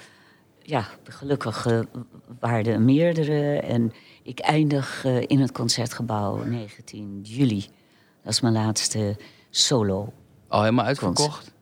Ja, 0.66 0.88
gelukkig 1.04 1.66
eh, 1.66 1.80
waren 2.40 2.66
er 2.74 2.82
meerdere. 2.82 3.58
En 3.60 3.92
ik 4.24 4.40
eindig 4.40 5.06
eh, 5.06 5.22
in 5.28 5.40
het 5.40 5.52
Concertgebouw 5.52 6.44
19 6.44 7.20
juli. 7.24 7.66
Dat 8.24 8.34
is 8.34 8.42
mijn 8.42 8.54
laatste 8.54 9.16
solo. 9.50 10.14
Al 10.48 10.60
helemaal 10.62 10.86
uitverkocht? 10.86 11.53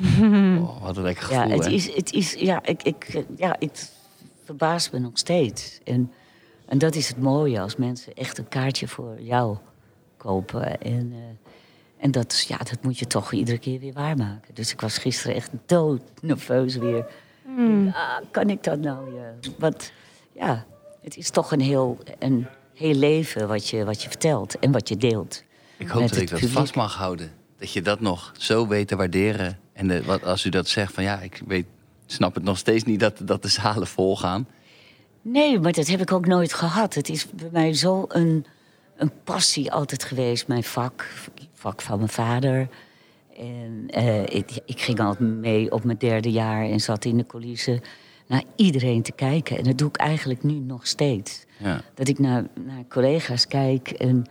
Oh, 0.60 0.82
wat 0.82 0.96
een 0.96 1.02
lekker 1.02 1.24
gevoel, 1.24 1.48
ja 1.48 1.54
het 1.54 1.64
hè? 1.64 1.70
is... 1.70 1.94
Het 1.94 2.12
is 2.12 2.32
ja, 2.34 2.62
ik, 2.64 2.82
ik, 2.82 3.24
ja, 3.36 3.56
ik 3.58 3.70
verbaas 4.44 4.90
me 4.90 4.98
nog 4.98 5.10
steeds. 5.14 5.78
En, 5.84 6.12
en 6.66 6.78
dat 6.78 6.94
is 6.94 7.08
het 7.08 7.18
mooie, 7.20 7.60
als 7.60 7.76
mensen 7.76 8.14
echt 8.14 8.38
een 8.38 8.48
kaartje 8.48 8.88
voor 8.88 9.20
jou 9.20 9.56
kopen. 10.16 10.80
En, 10.80 11.12
eh, 11.12 12.04
en 12.04 12.10
dat, 12.10 12.32
is- 12.32 12.42
ja, 12.42 12.56
dat 12.56 12.78
moet 12.82 12.98
je 12.98 13.06
toch 13.06 13.32
iedere 13.32 13.58
keer 13.58 13.80
weer 13.80 13.92
waarmaken. 13.92 14.54
Dus 14.54 14.72
ik 14.72 14.80
was 14.80 14.98
gisteren 14.98 15.36
echt 15.36 15.50
doodnerveus 15.66 16.76
weer. 16.76 17.06
Ah, 17.92 18.16
kan 18.30 18.50
ik 18.50 18.62
dat 18.64 18.78
nou? 18.78 19.14
Ja. 19.14 19.34
Want 19.58 19.92
ja, 20.32 20.64
het 21.02 21.16
is 21.16 21.30
toch 21.30 21.52
een 21.52 21.60
heel, 21.60 21.98
een 22.18 22.46
heel 22.74 22.94
leven 22.94 23.48
wat 23.48 23.68
je, 23.68 23.84
wat 23.84 24.02
je 24.02 24.08
vertelt 24.08 24.58
en 24.58 24.72
wat 24.72 24.88
je 24.88 24.96
deelt. 24.96 25.44
Ik 25.76 25.88
hoop 25.88 26.08
dat 26.08 26.16
ik 26.16 26.30
dat 26.30 26.38
publiek. 26.38 26.56
vast 26.58 26.74
mag 26.74 26.94
houden. 26.96 27.32
Dat 27.58 27.72
je 27.72 27.82
dat 27.82 28.00
nog 28.00 28.32
zo 28.38 28.66
weet 28.68 28.88
te 28.88 28.96
waarderen. 28.96 29.58
En 29.80 29.88
de, 29.88 30.02
wat, 30.02 30.24
als 30.24 30.44
u 30.44 30.48
dat 30.48 30.68
zegt 30.68 30.92
van 30.92 31.04
ja, 31.04 31.20
ik 31.20 31.42
weet, 31.46 31.66
snap 32.06 32.34
het 32.34 32.44
nog 32.44 32.58
steeds 32.58 32.84
niet 32.84 33.00
dat, 33.00 33.20
dat 33.22 33.42
de 33.42 33.48
zalen 33.48 33.86
vol 33.86 34.16
gaan. 34.16 34.48
Nee, 35.22 35.60
maar 35.60 35.72
dat 35.72 35.86
heb 35.86 36.00
ik 36.00 36.12
ook 36.12 36.26
nooit 36.26 36.52
gehad. 36.52 36.94
Het 36.94 37.08
is 37.08 37.30
bij 37.30 37.48
mij 37.52 37.74
zo 37.74 38.04
een, 38.08 38.46
een 38.96 39.12
passie 39.24 39.72
altijd 39.72 40.04
geweest, 40.04 40.48
mijn 40.48 40.62
vak. 40.62 41.08
Vak 41.54 41.82
van 41.82 41.96
mijn 41.96 42.10
vader. 42.10 42.68
En 43.36 43.84
eh, 43.86 44.22
ik, 44.22 44.50
ik 44.64 44.80
ging 44.80 45.00
altijd 45.00 45.28
mee 45.28 45.72
op 45.72 45.84
mijn 45.84 45.98
derde 45.98 46.30
jaar 46.30 46.64
en 46.64 46.80
zat 46.80 47.04
in 47.04 47.16
de 47.16 47.26
coulissen 47.26 47.80
naar 48.26 48.42
iedereen 48.56 49.02
te 49.02 49.12
kijken. 49.12 49.58
En 49.58 49.64
dat 49.64 49.78
doe 49.78 49.88
ik 49.88 49.96
eigenlijk 49.96 50.42
nu 50.42 50.54
nog 50.54 50.86
steeds. 50.86 51.44
Ja. 51.58 51.80
Dat 51.94 52.08
ik 52.08 52.18
naar, 52.18 52.44
naar 52.66 52.84
collega's 52.88 53.46
kijk 53.46 53.90
en, 53.90 54.24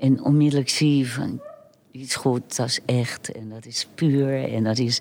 en 0.00 0.24
onmiddellijk 0.24 0.68
zie 0.68 1.10
van... 1.10 1.40
die 1.94 2.02
is 2.04 2.14
goed, 2.14 2.56
dat 2.56 2.66
is 2.66 2.80
echt 2.86 3.32
en 3.32 3.48
dat 3.48 3.66
is 3.66 3.86
puur 3.94 4.52
en 4.52 4.64
dat 4.64 4.78
is... 4.78 5.00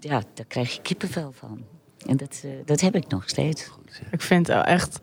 Ja, 0.00 0.22
daar 0.34 0.46
krijg 0.48 0.74
je 0.74 0.82
kippenvel 0.82 1.32
van. 1.38 1.62
En 2.06 2.16
dat, 2.16 2.40
eh, 2.44 2.50
dat 2.64 2.80
heb 2.80 2.94
ik 2.96 3.08
nog 3.08 3.22
steeds. 3.28 3.70
Ik 4.10 4.20
vind 4.20 4.46
het 4.46 4.64
echt 4.66 4.98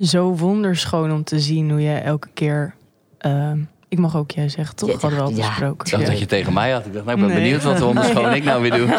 zo 0.00 0.34
wonderschoon 0.36 1.12
om 1.12 1.24
te 1.24 1.40
zien 1.40 1.70
hoe 1.70 1.80
je 1.80 1.94
elke 1.94 2.28
keer. 2.34 2.74
ehm, 3.18 3.58
ik 3.88 3.98
mag 3.98 4.16
ook 4.16 4.30
jij 4.30 4.48
zeggen, 4.48 4.76
toch? 4.76 4.88
Ja, 4.88 4.96
Hadden 4.98 5.18
we 5.18 5.24
al 5.24 5.30
ja. 5.30 5.36
besproken. 5.48 5.86
Ik 5.86 5.92
dacht 5.92 6.06
dat 6.06 6.18
je 6.18 6.26
tegen 6.26 6.52
mij 6.52 6.70
had. 6.70 6.86
Ik 6.86 6.92
dacht, 6.92 7.04
nou, 7.04 7.18
ik 7.18 7.24
ben 7.26 7.34
Nee. 7.34 7.42
benieuwd 7.42 7.62
wat 7.62 7.82
onderschoon 7.82 8.34
ik 8.34 8.44
nou 8.44 8.62
weer 8.62 8.70
doe. 8.70 8.98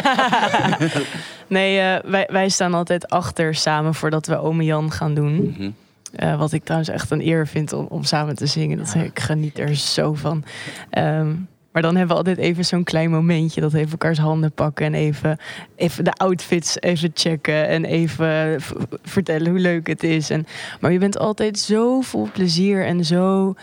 Nee, 1.46 1.78
eh, 1.78 2.10
wij, 2.10 2.28
wij 2.32 2.48
staan 2.48 2.74
altijd 2.74 3.08
achter 3.08 3.54
samen 3.54 3.94
voordat 3.94 4.26
we 4.26 4.36
Ome 4.38 4.64
Jan 4.64 4.90
gaan 4.92 5.14
doen. 5.14 5.34
Mhm. 5.42 5.70
Eh, 6.12 6.38
wat 6.38 6.52
ik 6.52 6.62
trouwens 6.64 6.90
echt 6.90 7.10
een 7.10 7.26
eer 7.26 7.46
vind 7.46 7.72
om, 7.72 7.86
om 7.86 8.04
samen 8.04 8.34
te 8.36 8.46
zingen. 8.46 8.78
Dat, 8.78 8.94
Ik 8.94 9.20
geniet 9.20 9.58
er 9.58 9.74
zo 9.74 10.14
van. 10.14 10.44
Ehm, 10.90 11.34
maar 11.72 11.82
dan 11.82 11.96
hebben 11.96 12.16
we 12.16 12.22
altijd 12.22 12.38
even 12.38 12.64
zo'n 12.64 12.84
klein 12.84 13.10
momentje. 13.10 13.60
Dat 13.60 13.72
we 13.72 13.78
even 13.78 13.90
elkaars 13.90 14.18
handen 14.18 14.52
pakken. 14.52 14.86
En 14.86 14.94
even, 14.94 15.38
even 15.76 16.04
de 16.04 16.12
outfits 16.12 16.80
even 16.80 17.10
checken. 17.14 17.68
En 17.68 17.84
even 17.84 18.60
vertellen 19.02 19.50
hoe 19.50 19.58
leuk 19.60 19.86
het 19.86 20.02
is. 20.02 20.30
En, 20.30 20.46
maar 20.80 20.92
je 20.92 20.98
bent 20.98 21.18
altijd 21.18 21.58
zo 21.58 22.00
vol 22.00 22.28
plezier. 22.32 22.86
En 22.86 23.04
zo 23.04 23.54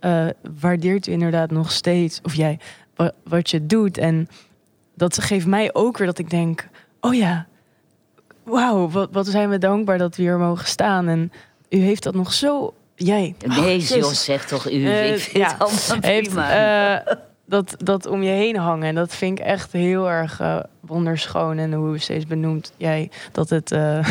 eh, 0.00 0.26
waardeert 0.60 1.06
u 1.06 1.12
inderdaad 1.12 1.50
nog 1.50 1.72
steeds. 1.72 2.20
Of 2.22 2.34
jij, 2.34 2.58
wa- 2.96 3.12
wat 3.24 3.50
je 3.50 3.66
doet. 3.66 3.98
En 3.98 4.28
dat 4.94 5.22
geeft 5.22 5.46
mij 5.46 5.74
ook 5.74 5.98
weer 5.98 6.06
dat 6.06 6.18
ik 6.18 6.30
denk... 6.30 6.68
Oh 7.00 7.14
ja, 7.14 7.46
wauw, 8.42 8.88
wat, 8.90 9.08
wat 9.12 9.26
zijn 9.26 9.48
we 9.50 9.58
dankbaar 9.58 9.98
dat 9.98 10.16
we 10.16 10.22
hier 10.22 10.38
mogen 10.38 10.66
staan. 10.66 11.08
En 11.08 11.32
u 11.74 11.78
heeft 11.80 12.02
dat 12.02 12.14
nog 12.14 12.32
zo... 12.32 12.74
Jij. 12.96 13.34
Nee, 13.46 13.76
Oh, 13.78 13.86
Jos, 13.86 14.24
zeg 14.24 14.46
toch 14.46 14.70
u. 14.70 14.86
Eh, 14.86 15.12
ik 15.12 15.18
vind 15.20 15.36
ja. 15.44 15.50
het 15.52 15.58
allemaal 15.58 16.10
heeft 16.12 16.28
prima. 16.28 17.00
eh, 17.06 17.14
dat, 17.46 17.74
dat 17.78 18.06
om 18.06 18.22
je 18.22 18.30
heen 18.30 18.56
hangen. 18.56 18.88
En 18.88 18.94
dat 18.94 19.14
vind 19.14 19.38
ik 19.38 19.44
echt 19.44 19.72
heel 19.72 20.10
erg 20.10 20.40
eh, 20.40 20.56
wonderschoon. 20.80 21.58
En 21.58 21.72
hoe 21.72 21.98
steeds 21.98 22.26
benoemd 22.26 22.72
jij 22.76 23.10
dat 23.32 23.48
het 23.50 23.72
eh, 23.72 23.80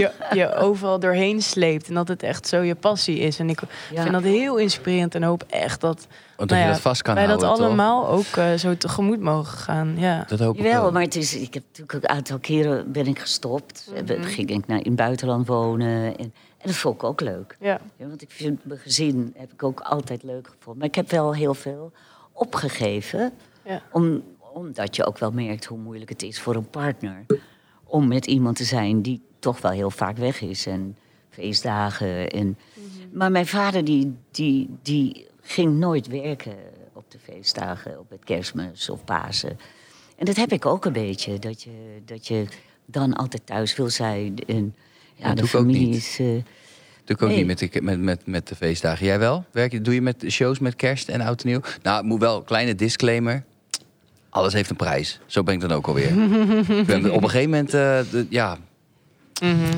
je, 0.00 0.10
je 0.34 0.54
overal 0.54 0.98
doorheen 1.00 1.42
sleept. 1.42 1.88
En 1.88 1.94
dat 1.94 2.08
het 2.08 2.22
echt 2.22 2.48
zo 2.48 2.60
je 2.60 2.74
passie 2.74 3.18
is. 3.18 3.38
En 3.38 3.48
ik 3.48 3.60
Ja. 3.94 4.00
vind 4.02 4.12
dat 4.14 4.22
heel 4.22 4.56
inspirerend. 4.56 5.14
En 5.14 5.22
hoop 5.22 5.44
echt 5.50 5.80
dat 5.80 6.06
Want 6.42 6.54
dat 6.54 6.60
Nou 6.60 6.70
je 6.70 6.76
ja, 6.76 6.82
dat 6.82 6.92
vast 6.92 7.02
kan 7.02 7.14
wij 7.14 7.24
houden, 7.24 7.48
dat 7.48 7.56
toch? 7.56 7.66
allemaal 7.66 8.08
ook 8.08 8.36
eh, 8.36 8.54
zo 8.54 8.76
tegemoet 8.76 9.20
mogen 9.20 9.58
gaan. 9.58 9.94
Ja. 9.98 10.24
Dat 10.28 10.38
hoop 10.38 10.56
ik 10.56 10.62
wel. 10.62 10.92
maar 10.92 11.02
het 11.02 11.16
is, 11.16 11.36
ik 11.36 11.54
heb 11.54 11.62
natuurlijk 11.66 11.94
ook 11.94 12.02
een 12.02 12.16
aantal 12.16 12.38
keren 12.38 12.92
ben 12.92 13.06
ik 13.06 13.18
gestopt. 13.18 13.90
Mhm. 13.90 14.18
Mm 14.18 14.24
Ging 14.24 14.50
ik 14.50 14.66
naar 14.66 14.78
in 14.78 14.84
het 14.84 14.96
buitenland 14.96 15.46
wonen. 15.46 16.16
En, 16.18 16.24
en 16.58 16.66
dat 16.66 16.74
vond 16.74 16.94
ik 16.94 17.04
ook 17.04 17.20
leuk. 17.20 17.56
Ja. 17.60 17.80
Ja, 17.96 18.06
want 18.06 18.22
ik 18.22 18.30
vind 18.30 18.64
mijn 18.64 18.80
gezin 18.80 19.34
heb 19.36 19.52
ik 19.52 19.62
ook 19.62 19.80
altijd 19.80 20.22
leuk 20.22 20.46
gevonden. 20.46 20.78
Maar 20.78 20.86
ik 20.86 20.94
heb 20.94 21.10
wel 21.10 21.34
heel 21.34 21.54
veel 21.54 21.92
opgegeven. 22.32 23.32
Ja. 23.64 23.82
Om, 23.92 24.22
omdat 24.52 24.96
je 24.96 25.04
ook 25.06 25.18
wel 25.18 25.30
merkt 25.30 25.64
hoe 25.64 25.78
moeilijk 25.78 26.10
het 26.10 26.22
is 26.22 26.40
voor 26.40 26.54
een 26.54 26.70
partner. 26.70 27.26
Om 27.84 28.08
met 28.08 28.26
iemand 28.26 28.56
te 28.56 28.64
zijn 28.64 29.02
die 29.02 29.22
toch 29.38 29.60
wel 29.60 29.72
heel 29.72 29.90
vaak 29.90 30.16
weg 30.16 30.40
is. 30.40 30.66
En 30.66 30.96
feestdagen. 31.30 32.30
En... 32.30 32.58
Maar 33.12 33.30
mijn 33.30 33.46
vader 33.46 33.84
die, 33.84 34.16
die, 34.30 34.70
die 34.82 35.30
ging 35.42 35.78
nooit 35.78 36.06
werken 36.06 36.54
op 36.92 37.04
de 37.10 37.18
feestdagen. 37.22 37.98
Op 37.98 38.10
het 38.10 38.24
kerstmis 38.24 38.90
of 38.90 39.04
Pasen. 39.04 39.58
En 40.16 40.24
dat 40.24 40.36
heb 40.36 40.52
ik 40.52 40.66
ook 40.66 40.84
een 40.84 40.92
beetje. 40.92 41.38
Dat 41.38 41.62
je, 41.62 41.70
dat 42.04 42.26
je 42.26 42.44
dan 42.86 43.12
altijd 43.14 43.46
thuis 43.46 43.76
wil 43.76 43.90
zijn. 43.90 44.34
En 44.46 44.74
ja, 45.14 45.34
de 45.34 45.42
ook 45.42 45.48
familie 45.48 45.96
is... 45.96 46.18
eh, 46.18 46.26
Doe 47.04 47.16
ik 47.16 47.22
ook 47.22 47.28
Nee. 47.28 47.38
niet 47.44 47.46
met 47.46 47.58
de, 47.72 47.82
met, 47.82 48.00
met, 48.00 48.26
met 48.26 48.48
de 48.48 48.54
feestdagen. 48.54 49.06
Jij 49.06 49.18
wel? 49.18 49.44
Werk 49.50 49.72
je, 49.72 49.80
doe 49.80 49.94
je 49.94 50.02
met 50.02 50.24
shows 50.28 50.58
met 50.58 50.76
kerst 50.76 51.08
en 51.08 51.20
oud 51.20 51.42
en 51.42 51.48
nieuw? 51.48 51.60
Nou, 51.82 52.04
moet 52.04 52.20
wel 52.20 52.36
een 52.36 52.44
kleine 52.44 52.74
disclaimer. 52.74 53.44
Alles 54.28 54.52
heeft 54.52 54.70
een 54.70 54.76
prijs. 54.76 55.20
Zo 55.26 55.42
ben 55.42 55.54
ik 55.54 55.60
dan 55.60 55.72
ook 55.72 55.86
alweer. 55.86 56.08
ik 56.80 56.86
ben 56.86 57.10
op 57.12 57.22
een 57.22 57.30
gegeven 57.30 57.50
moment, 57.50 57.74
eh, 57.74 58.00
de- 58.10 58.26
ja... 58.28 58.58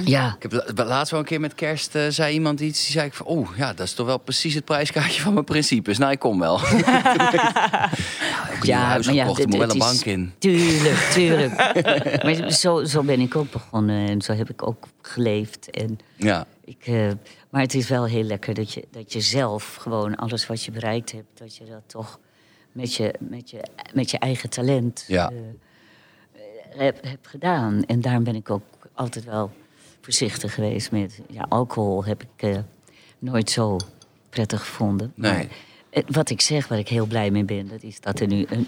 ja, 0.04 0.36
Ik 0.40 0.50
heb 0.50 0.52
la- 0.76 0.84
laatst 0.84 1.10
wel 1.10 1.20
een 1.20 1.26
keer 1.26 1.40
met 1.40 1.54
kerst, 1.54 1.94
eh, 1.94 2.02
zei 2.08 2.34
iemand 2.34 2.60
iets. 2.60 2.82
Die 2.82 2.92
zei 2.92 3.06
ik 3.06 3.14
van, 3.14 3.26
oh 3.26 3.48
ja, 3.56 3.72
dat 3.72 3.86
is 3.86 3.92
toch 3.94 4.06
wel 4.06 4.18
precies 4.18 4.54
het 4.54 4.64
prijskaartje 4.64 5.20
van 5.22 5.32
mijn 5.32 5.44
principes. 5.44 5.98
Nou, 5.98 6.12
ik 6.12 6.18
kom 6.18 6.38
wel. 6.38 6.58
ja, 6.86 7.90
ik 8.52 8.64
Ja, 8.64 8.78
ja, 8.80 8.84
huis 8.84 9.06
maar 9.06 9.14
ja, 9.14 9.20
gekocht, 9.22 9.40
er 9.40 9.46
dit- 9.50 9.58
moet 9.58 9.66
wel 9.66 9.74
een 9.76 9.82
het 9.82 9.92
is- 9.94 10.02
bank 10.04 10.16
in. 10.18 10.32
Tuurlijk, 10.38 10.96
tuurlijk. 11.12 11.56
maar 12.24 12.50
zo, 12.52 12.84
zo 12.84 13.02
ben 13.02 13.20
ik 13.20 13.36
ook 13.36 13.50
begonnen 13.50 14.08
en 14.08 14.22
zo 14.22 14.32
heb 14.32 14.50
ik 14.50 14.66
ook 14.66 14.84
geleefd. 15.02 15.70
En 15.70 15.98
Ja, 16.16 16.46
ik, 16.64 16.86
eh, 16.86 17.10
maar 17.50 17.62
het 17.62 17.74
is 17.74 17.88
wel 17.88 18.04
heel 18.04 18.22
lekker 18.22 18.54
dat 18.54 18.72
je, 18.72 18.84
dat 18.90 19.12
je 19.12 19.20
zelf 19.20 19.74
gewoon 19.74 20.16
alles 20.16 20.46
wat 20.46 20.64
je 20.64 20.70
bereikt 20.70 21.12
hebt, 21.12 21.38
dat 21.38 21.56
je 21.56 21.64
dat 21.64 21.82
toch 21.86 22.18
met 22.72 22.94
je, 22.94 23.14
met 23.18 23.50
je, 23.50 23.60
met 23.94 24.10
je 24.10 24.18
eigen 24.18 24.50
talent 24.50 25.04
Ja. 25.06 25.30
eh, 25.30 26.40
hebt 26.78 27.08
heb 27.08 27.26
gedaan. 27.26 27.82
En 27.86 28.00
daarom 28.00 28.24
ben 28.24 28.34
ik 28.34 28.50
ook 28.50 28.62
altijd 28.94 29.24
wel 29.24 29.50
voorzichtig 30.00 30.54
geweest 30.54 30.90
met 30.90 31.20
ja, 31.30 31.46
alcohol. 31.48 32.04
Heb 32.04 32.22
ik 32.22 32.42
eh, 32.48 32.56
nooit 33.18 33.50
zo 33.50 33.76
prettig 34.30 34.60
gevonden. 34.60 35.12
Nee. 35.14 35.32
Maar 35.32 36.02
wat 36.06 36.30
ik 36.30 36.40
zeg, 36.40 36.68
waar 36.68 36.78
ik 36.78 36.88
heel 36.88 37.06
blij 37.06 37.30
mee 37.30 37.44
ben, 37.44 37.68
dat 37.68 37.82
is 37.82 38.00
dat 38.00 38.20
er 38.20 38.26
nu 38.26 38.46
een 38.48 38.66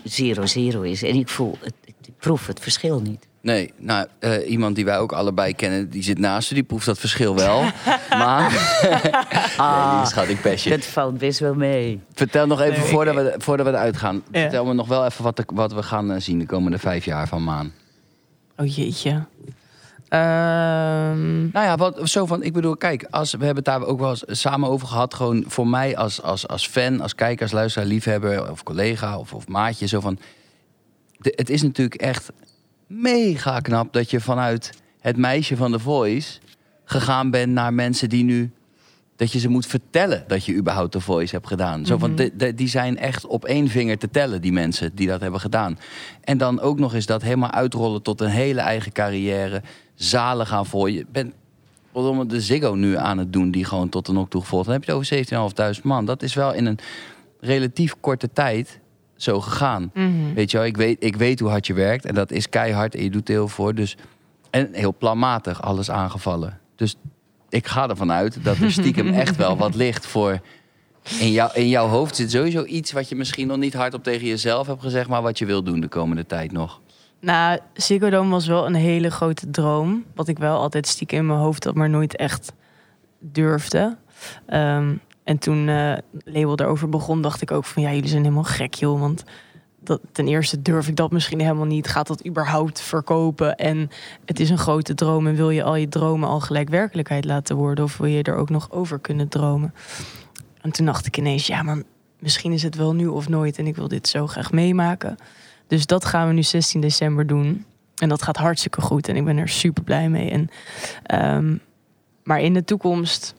0-0 0.74 0.80
is. 0.82 1.02
En 1.02 1.14
ik 1.14 1.28
voel, 1.28 1.58
het, 1.60 1.74
ik 1.84 1.94
proef 2.18 2.46
het 2.46 2.60
verschil 2.60 3.00
niet. 3.00 3.26
nee, 3.40 3.72
nou, 3.76 4.06
eh, 4.18 4.50
iemand 4.50 4.74
die 4.76 4.84
wij 4.84 4.98
ook 4.98 5.12
allebei 5.12 5.54
kennen, 5.54 5.90
die 5.90 6.02
zit 6.02 6.18
naast 6.18 6.48
je, 6.48 6.54
die 6.54 6.62
proeft 6.64 6.86
dat 6.86 6.98
verschil 6.98 7.34
wel. 7.36 7.62
maar, 8.10 8.50
nee, 9.58 9.98
die 10.00 10.06
schat 10.06 10.28
ik 10.28 10.40
pesje. 10.40 10.68
Dat 10.70 10.84
valt 10.84 11.18
best 11.18 11.38
wel 11.38 11.54
mee. 11.54 12.00
Vertel 12.14 12.46
nog 12.46 12.60
even, 12.60 12.80
Nee, 12.80 12.88
voordat, 12.88 13.14
we, 13.14 13.34
voordat 13.38 13.66
we 13.66 13.72
eruit 13.72 13.96
gaan, 13.96 14.22
Ja. 14.32 14.40
vertel 14.40 14.64
me 14.64 14.74
nog 14.74 14.88
wel 14.88 15.04
even 15.04 15.24
wat, 15.24 15.36
de- 15.36 15.44
wat 15.54 15.72
we 15.72 15.82
gaan 15.82 16.10
eh, 16.12 16.20
zien 16.20 16.38
de 16.38 16.46
komende 16.46 16.78
vijf 16.78 17.04
jaar 17.04 17.28
van 17.28 17.44
Maan. 17.44 17.72
Oh 18.56 18.74
jeetje. 18.76 19.24
Ehm, 20.08 21.50
Nou 21.50 21.66
ja, 21.66 21.76
wat, 21.76 22.08
zo 22.08 22.26
van, 22.26 22.42
ik 22.42 22.52
bedoel, 22.52 22.76
kijk, 22.76 23.06
als, 23.10 23.32
we 23.32 23.44
hebben 23.44 23.64
het 23.64 23.64
daar 23.64 23.84
ook 23.88 23.98
wel 23.98 24.16
samen 24.26 24.68
over 24.68 24.88
gehad. 24.88 25.14
Gewoon 25.14 25.44
voor 25.46 25.66
mij 25.66 25.96
als, 25.96 26.22
als, 26.22 26.48
als 26.48 26.68
fan, 26.68 27.00
als 27.00 27.14
kijker, 27.14 27.42
als 27.42 27.52
luisteraar, 27.52 27.88
liefhebber 27.88 28.50
of 28.50 28.62
collega 28.62 29.18
of, 29.18 29.32
of 29.32 29.48
maatje. 29.48 29.86
Zo 29.86 30.00
van, 30.00 30.18
het 31.20 31.50
is 31.50 31.62
natuurlijk 31.62 32.00
echt 32.00 32.32
mega 32.86 33.60
knap 33.60 33.92
dat 33.92 34.10
je 34.10 34.20
vanuit 34.20 34.72
het 35.00 35.16
meisje 35.16 35.56
van 35.56 35.72
The 35.72 35.78
Voice 35.78 36.38
gegaan 36.84 37.30
bent 37.30 37.52
naar 37.52 37.74
mensen 37.74 38.08
die 38.08 38.24
nu... 38.24 38.50
Dat 39.16 39.32
je 39.32 39.38
ze 39.38 39.48
moet 39.48 39.66
vertellen 39.66 40.24
dat 40.26 40.44
je 40.44 40.54
überhaupt 40.54 40.92
The 40.92 41.00
Voice 41.00 41.34
hebt 41.34 41.46
gedaan. 41.46 41.86
Zo 41.86 41.98
van, 41.98 42.08
Mhm. 42.10 42.16
de, 42.18 42.36
de- 42.36 42.54
die 42.54 42.68
zijn 42.68 42.98
echt 42.98 43.26
op 43.26 43.44
één 43.44 43.68
vinger 43.68 43.98
te 43.98 44.10
tellen, 44.10 44.40
die 44.40 44.52
mensen 44.52 44.94
die 44.94 45.06
dat 45.06 45.20
hebben 45.20 45.40
gedaan. 45.40 45.78
En 46.24 46.38
dan 46.38 46.60
ook 46.60 46.78
nog 46.78 46.94
eens 46.94 47.06
dat 47.06 47.22
helemaal 47.22 47.50
uitrollen 47.50 48.02
tot 48.02 48.20
een 48.20 48.28
hele 48.30 48.60
eigen 48.60 48.92
carrière. 48.92 49.62
Zalen 49.94 50.46
gaan 50.46 50.66
voor 50.66 50.90
je. 50.90 51.06
bent 51.12 51.34
om 51.92 52.28
de 52.28 52.40
Ziggo 52.40 52.74
nu 52.74 52.96
aan 52.96 53.18
het 53.18 53.32
doen 53.32 53.50
die 53.50 53.64
gewoon 53.64 53.88
tot 53.88 54.08
een 54.08 54.18
ook 54.18 54.30
toegevolgd. 54.30 54.64
Dan 54.64 54.74
heb 54.74 54.84
je 54.84 54.90
het 54.90 55.00
over 55.00 55.14
17.500 55.78 55.84
man. 55.84 56.04
Dat 56.04 56.22
is 56.22 56.34
wel 56.34 56.52
in 56.54 56.66
een 56.66 56.78
relatief 57.40 57.94
korte 58.00 58.30
tijd 58.32 58.80
zo 59.16 59.40
gegaan. 59.40 59.90
mhm. 59.94 60.34
Weet 60.34 60.50
je 60.50 60.56
wel, 60.56 60.66
ik 60.66 60.76
weet, 60.76 61.04
ik 61.04 61.16
weet 61.16 61.40
hoe 61.40 61.48
hard 61.48 61.66
je 61.66 61.74
werkt 61.74 62.04
en 62.04 62.14
dat 62.14 62.30
is 62.30 62.48
keihard 62.48 62.94
en 62.94 63.02
je 63.02 63.10
doet 63.10 63.28
er 63.28 63.34
heel 63.34 63.48
voor. 63.48 63.74
Dus, 63.74 63.96
en 64.50 64.68
heel 64.72 64.94
planmatig 64.98 65.62
alles 65.62 65.90
aangevallen. 65.90 66.58
Dus 66.76 66.96
ik 67.48 67.66
ga 67.66 67.88
ervan 67.88 68.12
uit 68.12 68.44
dat 68.44 68.56
er 68.56 68.72
stiekem 68.72 69.12
echt 69.14 69.36
wel 69.36 69.56
wat 69.56 69.74
ligt 69.84 70.06
voor... 70.06 70.40
In, 71.20 71.30
jou, 71.30 71.50
in 71.54 71.68
jouw 71.68 71.86
hoofd 71.86 72.16
zit 72.16 72.30
sowieso 72.30 72.64
iets 72.64 72.92
wat 72.92 73.08
je 73.08 73.14
misschien 73.16 73.46
nog 73.46 73.56
niet 73.56 73.74
hardop 73.74 74.02
tegen 74.02 74.26
jezelf 74.26 74.66
hebt 74.66 74.82
gezegd... 74.82 75.08
maar 75.08 75.22
wat 75.22 75.38
je 75.38 75.46
wil 75.46 75.62
doen 75.62 75.80
de 75.80 75.88
komende 75.88 76.26
tijd 76.26 76.52
nog. 76.52 76.80
Nou, 77.20 77.58
Ziggo 77.74 78.10
Dome 78.10 78.30
was 78.30 78.46
wel 78.46 78.66
een 78.66 78.74
hele 78.74 79.10
grote 79.10 79.50
droom. 79.50 80.04
Wat 80.14 80.28
ik 80.28 80.38
wel 80.38 80.58
altijd 80.58 80.86
stiekem 80.86 81.18
in 81.18 81.26
mijn 81.26 81.38
hoofd 81.38 81.64
had, 81.64 81.74
maar 81.74 81.90
nooit 81.90 82.16
echt 82.16 82.52
durfde. 83.18 83.96
Ehm, 84.46 84.94
en 85.24 85.38
toen 85.38 85.68
eh 85.68 85.92
Label 86.24 86.56
daarover 86.56 86.88
begon, 86.88 87.22
dacht 87.22 87.42
ik 87.42 87.50
ook 87.50 87.64
van... 87.64 87.82
ja, 87.82 87.92
jullie 87.92 88.08
zijn 88.08 88.22
helemaal 88.22 88.44
gek, 88.44 88.74
joh. 88.74 89.00
Want 89.00 89.24
dat, 89.86 90.00
ten 90.12 90.28
eerste 90.28 90.62
durf 90.62 90.88
ik 90.88 90.96
dat 90.96 91.10
misschien 91.10 91.40
helemaal 91.40 91.64
niet. 91.64 91.88
Gaat 91.88 92.06
dat 92.06 92.26
überhaupt 92.26 92.80
verkopen? 92.80 93.56
En 93.56 93.90
het 94.24 94.40
is 94.40 94.50
een 94.50 94.58
grote 94.58 94.94
droom. 94.94 95.26
En 95.26 95.34
wil 95.34 95.50
je 95.50 95.62
al 95.62 95.76
je 95.76 95.88
dromen 95.88 96.28
al 96.28 96.40
gelijk 96.40 96.68
werkelijkheid 96.68 97.24
laten 97.24 97.56
worden? 97.56 97.84
Of 97.84 97.96
wil 97.96 98.08
je 98.08 98.22
er 98.22 98.36
ook 98.36 98.50
nog 98.50 98.70
over 98.70 98.98
kunnen 98.98 99.28
dromen? 99.28 99.74
En 100.60 100.70
toen 100.70 100.86
dacht 100.86 101.06
ik 101.06 101.16
ineens, 101.16 101.46
ja, 101.46 101.62
maar 101.62 101.82
misschien 102.18 102.52
is 102.52 102.62
het 102.62 102.74
wel 102.74 102.94
nu 102.94 103.06
of 103.06 103.28
nooit. 103.28 103.58
En 103.58 103.66
ik 103.66 103.76
wil 103.76 103.88
dit 103.88 104.08
zo 104.08 104.26
graag 104.26 104.52
meemaken. 104.52 105.16
Dus 105.66 105.86
dat 105.86 106.04
gaan 106.04 106.28
we 106.28 106.34
nu 106.34 106.42
16 106.42 106.80
december 106.80 107.26
doen. 107.26 107.64
En 107.96 108.08
dat 108.08 108.22
gaat 108.22 108.36
hartstikke 108.36 108.80
goed. 108.80 109.08
En 109.08 109.16
ik 109.16 109.24
ben 109.24 109.36
er 109.36 109.48
super 109.48 109.82
blij 109.82 110.08
mee. 110.08 110.30
En, 110.30 110.48
ehm, 111.02 111.56
maar 112.24 112.40
in 112.40 112.54
de 112.54 112.64
toekomst, 112.64 113.34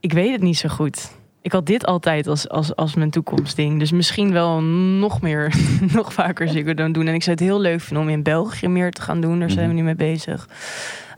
ik 0.00 0.12
weet 0.12 0.32
het 0.32 0.42
niet 0.42 0.58
zo 0.58 0.68
goed. 0.68 1.10
Ik 1.42 1.52
had 1.52 1.66
dit 1.66 1.86
altijd 1.86 2.26
als, 2.26 2.48
als, 2.48 2.76
als 2.76 2.94
mijn 2.94 3.10
toekomstding. 3.10 3.78
Dus 3.78 3.90
misschien 3.92 4.32
wel 4.32 4.60
nog 4.98 5.20
meer, 5.20 5.54
nog 5.94 6.12
vaker 6.12 6.48
Ziggo 6.48 6.74
Dome 6.74 6.92
doen. 6.92 7.06
En 7.06 7.14
ik 7.14 7.22
zou 7.22 7.36
het 7.36 7.44
heel 7.44 7.60
leuk 7.60 7.80
vinden 7.80 8.04
om 8.04 8.10
in 8.10 8.22
België 8.22 8.68
meer 8.68 8.90
te 8.90 9.02
gaan 9.02 9.20
doen. 9.20 9.38
Daar 9.40 9.50
zijn 9.50 9.68
we 9.68 9.74
nu 9.74 9.82
mee 9.82 9.94
bezig. 9.94 10.48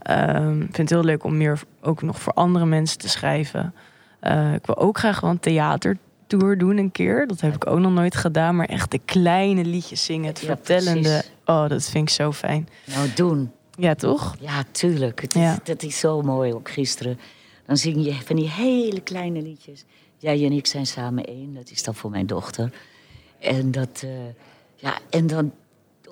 Ehm, 0.02 0.54
ik 0.60 0.74
vind 0.74 0.76
het 0.76 0.90
heel 0.90 1.04
leuk 1.04 1.24
om 1.24 1.36
meer 1.36 1.60
ook 1.82 2.02
nog 2.02 2.20
voor 2.20 2.32
andere 2.32 2.66
mensen 2.66 2.98
te 2.98 3.08
schrijven. 3.08 3.74
Eh, 4.20 4.54
ik 4.54 4.66
wil 4.66 4.76
ook 4.76 4.98
graag 4.98 5.20
wel 5.20 5.30
een 5.30 5.40
theatertour 5.40 6.58
doen 6.58 6.76
een 6.76 6.92
keer. 6.92 7.26
Dat 7.26 7.40
heb 7.40 7.54
ik 7.54 7.66
ook 7.66 7.78
nog 7.78 7.92
nooit 7.92 8.14
gedaan. 8.16 8.56
Maar 8.56 8.66
echt 8.66 8.90
de 8.90 9.00
kleine 9.04 9.64
liedjes 9.64 10.04
zingen, 10.04 10.26
het 10.26 10.40
Ja, 10.40 10.46
vertellende. 10.46 11.00
precies. 11.00 11.30
Oh, 11.44 11.68
dat 11.68 11.84
vind 11.90 12.08
ik 12.08 12.14
zo 12.14 12.32
fijn. 12.32 12.68
Nou, 12.84 13.08
doen. 13.14 13.50
Ja, 13.78 13.94
toch? 13.94 14.36
Ja, 14.40 14.62
tuurlijk. 14.70 15.20
Het 15.20 15.34
is, 15.34 15.40
Ja. 15.42 15.58
Dat 15.64 15.82
is 15.82 15.98
zo 15.98 16.22
mooi, 16.22 16.52
ook 16.54 16.70
gisteren. 16.70 17.18
Dan 17.66 17.76
zing 17.76 18.04
je 18.04 18.12
van 18.24 18.36
die 18.36 18.50
hele 18.50 19.00
kleine 19.00 19.42
liedjes. 19.42 19.84
Jij 20.24 20.44
en 20.44 20.52
ik 20.52 20.66
zijn 20.66 20.86
samen 20.86 21.24
één, 21.24 21.54
dat 21.54 21.70
is 21.70 21.82
dan 21.82 21.94
voor 21.94 22.10
mijn 22.10 22.26
dochter. 22.26 22.72
En 23.38 23.70
dat, 23.70 24.02
eh, 24.04 24.10
ja, 24.74 24.98
en 25.10 25.26
dan, 25.26 25.52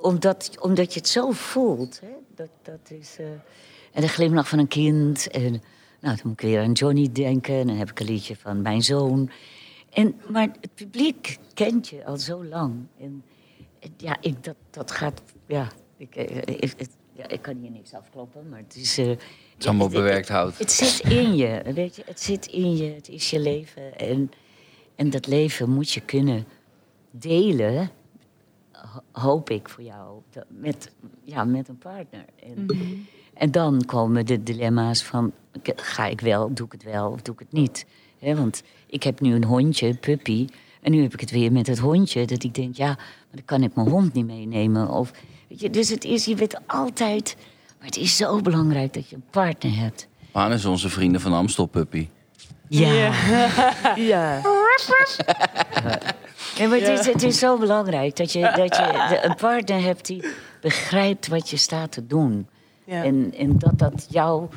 omdat, 0.00 0.56
omdat 0.60 0.92
je 0.94 0.98
het 0.98 1.08
zo 1.08 1.30
voelt, 1.30 2.00
hè, 2.00 2.12
dat, 2.34 2.48
dat 2.62 2.90
is... 2.98 3.16
eh, 3.18 3.26
en 3.92 4.00
de 4.00 4.08
glimlach 4.08 4.48
van 4.48 4.58
een 4.58 4.68
kind. 4.68 5.30
En 5.30 5.50
nou, 6.00 6.16
dan 6.16 6.18
moet 6.22 6.32
ik 6.32 6.40
weer 6.40 6.62
aan 6.62 6.72
Johnny 6.72 7.12
denken. 7.12 7.54
En 7.54 7.66
dan 7.66 7.76
heb 7.76 7.90
ik 7.90 8.00
een 8.00 8.06
liedje 8.06 8.36
van 8.36 8.62
mijn 8.62 8.82
zoon. 8.82 9.30
En, 9.90 10.20
maar 10.28 10.48
het 10.60 10.74
publiek 10.74 11.38
kent 11.54 11.88
je 11.88 12.04
al 12.04 12.16
zo 12.16 12.44
lang. 12.44 12.74
En, 13.00 13.24
ja, 13.96 14.16
ik, 14.20 14.44
dat, 14.44 14.56
dat 14.70 14.90
gaat... 14.90 15.22
Ja, 15.46 15.68
ik, 15.96 16.16
eh, 16.16 16.36
ik, 16.46 16.74
ja, 17.12 17.28
ik 17.28 17.42
kan 17.42 17.56
hier 17.56 17.70
niks 17.70 17.94
afkloppen, 17.94 18.48
maar 18.48 18.58
het 18.58 18.76
is... 18.76 18.98
eh, 18.98 19.06
Het 19.08 19.20
is 19.58 19.66
allemaal 19.66 19.86
het- 19.86 19.96
bewerkt 19.96 20.28
hout. 20.28 20.58
Het 20.58 20.72
zit 20.72 21.00
in 21.10 21.36
je, 21.36 21.62
weet 21.74 21.96
je. 21.96 22.02
Het 22.06 22.20
zit 22.20 22.46
in 22.46 22.76
je, 22.76 22.92
het 22.94 23.08
is 23.08 23.30
je 23.30 23.38
leven. 23.40 23.98
En, 23.98 24.30
en 24.94 25.10
dat 25.10 25.26
leven 25.26 25.70
moet 25.70 25.90
je 25.92 26.00
kunnen 26.00 26.44
delen, 27.10 27.90
ho- 28.72 29.02
hoop 29.12 29.50
ik 29.50 29.68
voor 29.68 29.82
jou, 29.84 30.20
met, 30.48 30.90
ja, 31.24 31.44
met 31.44 31.68
een 31.68 31.78
partner. 31.78 32.24
En, 32.44 32.66
en 33.34 33.50
dan 33.50 33.84
komen 33.86 34.26
de 34.26 34.42
dilemma's 34.42 35.02
van, 35.02 35.32
ga 35.76 36.06
ik 36.06 36.20
wel, 36.20 36.52
doe 36.54 36.66
ik 36.66 36.72
het 36.72 36.82
wel 36.82 37.10
of 37.10 37.22
doe 37.22 37.34
ik 37.34 37.40
het 37.40 37.52
niet? 37.52 37.86
Hè, 38.18 38.36
want 38.36 38.62
ik 38.86 39.02
heb 39.02 39.20
nu 39.20 39.34
een 39.34 39.44
hondje, 39.44 39.86
een 39.86 39.98
puppy, 39.98 40.46
en 40.80 40.92
nu 40.92 41.02
heb 41.02 41.12
ik 41.12 41.20
het 41.20 41.30
weer 41.30 41.52
met 41.52 41.66
het 41.66 41.78
hondje. 41.78 42.26
Dat 42.26 42.42
ik 42.44 42.54
denk, 42.54 42.76
ja, 42.76 42.86
maar 42.86 43.30
dan 43.30 43.44
kan 43.44 43.62
ik 43.62 43.74
mijn 43.74 43.88
hond 43.88 44.12
niet 44.12 44.26
meenemen. 44.26 44.88
Of, 44.88 45.10
weet 45.52 45.60
je, 45.60 45.70
dus 45.70 45.88
het 45.88 46.04
is, 46.04 46.24
je 46.24 46.34
weet 46.34 46.60
altijd... 46.66 47.36
Maar 47.78 47.86
het 47.86 47.96
is 47.96 48.16
zo 48.16 48.40
belangrijk 48.40 48.92
dat 48.92 49.08
je 49.08 49.16
een 49.16 49.24
partner 49.30 49.76
hebt. 49.76 50.08
Maan 50.32 50.52
is 50.52 50.64
onze 50.64 50.88
vrienden 50.88 51.20
van 51.20 51.32
Amstel 51.32 51.66
Puppy. 51.66 52.08
Ja. 52.68 53.12
ja. 53.96 54.40
Nee, 56.58 56.68
maar 56.68 56.78
het, 56.78 56.98
is, 56.98 57.06
het 57.06 57.22
is 57.22 57.38
zo 57.38 57.58
belangrijk 57.58 58.16
dat 58.16 58.32
je, 58.32 58.40
dat 58.40 58.76
je 58.76 59.18
een 59.22 59.34
partner 59.34 59.82
hebt 59.82 60.06
die 60.06 60.24
begrijpt 60.60 61.28
wat 61.28 61.50
je 61.50 61.56
staat 61.56 61.92
te 61.92 62.06
doen. 62.06 62.48
Ja. 62.84 63.04
En, 63.04 63.34
en 63.36 63.58
dat 63.58 63.78
dat 63.78 64.06
jou 64.10 64.48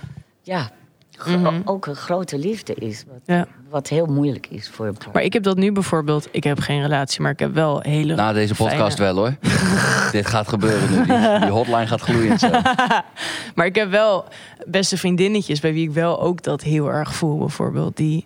ja, 0.42 0.72
gro- 1.18 1.62
ook 1.66 1.86
een 1.86 1.96
grote 1.96 2.38
liefde 2.38 2.74
is. 2.74 3.04
Wat, 3.08 3.20
Ja. 3.26 3.48
wat 3.70 3.88
heel 3.88 4.06
moeilijk 4.06 4.48
is 4.50 4.70
voor 4.70 4.86
een. 4.88 4.98
Maar 5.14 5.24
ik 5.24 5.34
heb 5.34 5.44
dat 5.44 5.58
nu 5.58 5.72
bijvoorbeeld. 5.72 6.28
Ik 6.32 6.44
heb 6.44 6.60
geen 6.60 6.82
relatie, 6.82 7.22
maar 7.22 7.32
ik 7.32 7.40
heb 7.40 7.54
wel 7.54 7.80
hele. 7.82 8.16
Na 8.16 8.34
deze 8.34 8.56
podcast 8.56 8.98
fijne- 8.98 9.14
wel 9.14 9.24
hoor. 9.24 9.36
Dit 10.12 10.26
gaat 10.28 10.48
gebeuren 10.48 10.90
nu. 10.92 10.96
Die, 11.06 11.40
die 11.40 11.50
hotline 11.50 11.88
gaat 11.88 12.02
gloeien. 12.02 12.40
Zo. 12.40 12.50
Maar 13.56 13.66
ik 13.66 13.76
heb 13.76 13.90
wel 13.90 14.26
beste 14.66 14.98
vriendinnetjes 14.98 15.60
bij 15.60 15.74
wie 15.74 15.88
ik 15.88 15.94
wel 15.94 16.22
ook 16.22 16.44
dat 16.44 16.62
heel 16.62 16.92
erg 16.92 17.14
voel, 17.16 17.38
bijvoorbeeld. 17.38 17.98
Die 17.98 18.26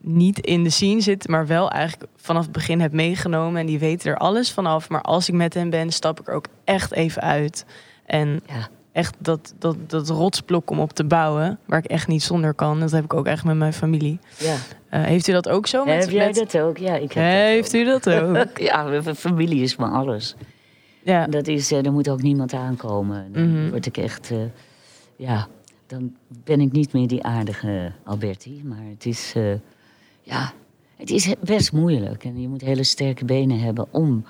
niet 0.00 0.38
in 0.38 0.62
de 0.64 0.70
scene 0.70 1.00
zitten, 1.00 1.30
maar 1.30 1.46
wel 1.46 1.70
eigenlijk 1.70 2.10
vanaf 2.16 2.42
het 2.42 2.52
begin 2.52 2.80
heb 2.80 2.92
meegenomen. 2.92 3.60
En 3.60 3.66
die 3.66 3.78
weten 3.78 4.10
er 4.10 4.16
alles 4.16 4.52
vanaf. 4.52 4.88
Maar 4.88 5.00
als 5.02 5.28
ik 5.28 5.34
met 5.34 5.54
hen 5.54 5.70
ben, 5.70 5.90
stap 5.92 6.20
ik 6.20 6.28
er 6.28 6.34
ook 6.34 6.46
echt 6.64 6.92
even 6.92 7.22
uit. 7.22 7.64
En 8.06 8.40
Ja. 8.46 8.68
Echt 8.98 9.16
dat, 9.18 9.54
dat, 9.58 9.76
dat 9.90 10.08
rotsblok 10.08 10.70
om 10.70 10.78
op 10.80 10.92
te 10.92 11.04
bouwen, 11.04 11.58
waar 11.66 11.78
ik 11.78 11.84
echt 11.84 12.08
niet 12.08 12.22
zonder 12.22 12.54
kan. 12.54 12.80
Dat 12.80 12.90
heb 12.90 13.04
ik 13.04 13.14
ook 13.14 13.26
echt 13.26 13.44
met 13.44 13.56
mijn 13.56 13.72
familie. 13.72 14.18
Ja. 14.38 14.54
Eh, 14.88 15.02
heeft 15.02 15.28
u 15.28 15.32
dat 15.32 15.48
ook 15.48 15.66
zo? 15.66 15.84
Met, 15.84 16.00
Heb 16.04 16.10
jij 16.10 16.26
met- 16.26 16.34
dat 16.34 16.58
ook? 16.58 16.78
Ja, 16.78 16.94
ik 16.94 17.12
heb 17.12 17.24
Heeft 17.24 17.72
dat 17.72 17.80
u 17.80 17.84
dat 17.84 18.10
ook? 18.20 18.58
Ja, 18.58 19.02
familie 19.14 19.62
is 19.62 19.76
maar 19.76 19.90
alles. 19.90 20.34
Ja. 21.02 21.26
Dat 21.26 21.46
is, 21.46 21.72
eh, 21.72 21.84
er 21.86 21.92
moet 21.92 22.08
ook 22.08 22.22
niemand 22.22 22.52
aankomen. 22.52 23.32
Dan 23.32 23.52
Mhm. 23.52 23.70
word 23.70 23.86
ik 23.86 23.96
echt, 23.96 24.30
eh, 24.30 24.38
ja, 25.16 25.46
dan 25.86 26.14
ben 26.44 26.60
ik 26.60 26.72
niet 26.72 26.92
meer 26.92 27.06
die 27.08 27.22
aardige 27.24 27.92
Alberti. 28.04 28.62
Maar 28.64 28.82
het 28.90 29.06
is, 29.06 29.34
ja, 30.22 30.52
het 30.96 31.10
is 31.10 31.34
best 31.40 31.72
moeilijk. 31.72 32.24
En 32.24 32.40
je 32.40 32.48
moet 32.48 32.60
hele 32.60 32.84
sterke 32.84 33.24
benen 33.24 33.60
hebben 33.60 33.86
om 33.90 34.24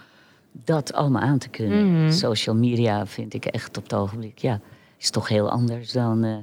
dat 0.53 0.93
allemaal 0.93 1.23
aan 1.23 1.39
te 1.39 1.49
kunnen. 1.49 2.03
Mhm. 2.03 2.13
Social 2.13 2.55
media 2.57 3.07
vind 3.07 3.35
ik 3.35 3.45
echt 3.45 3.77
op 3.77 3.83
het 3.83 3.95
ogenblik, 3.95 4.39
ja, 4.39 4.61
is 4.99 5.11
toch 5.11 5.29
heel 5.29 5.51
anders 5.51 5.93
dan, 5.93 6.25
eh, 6.25 6.37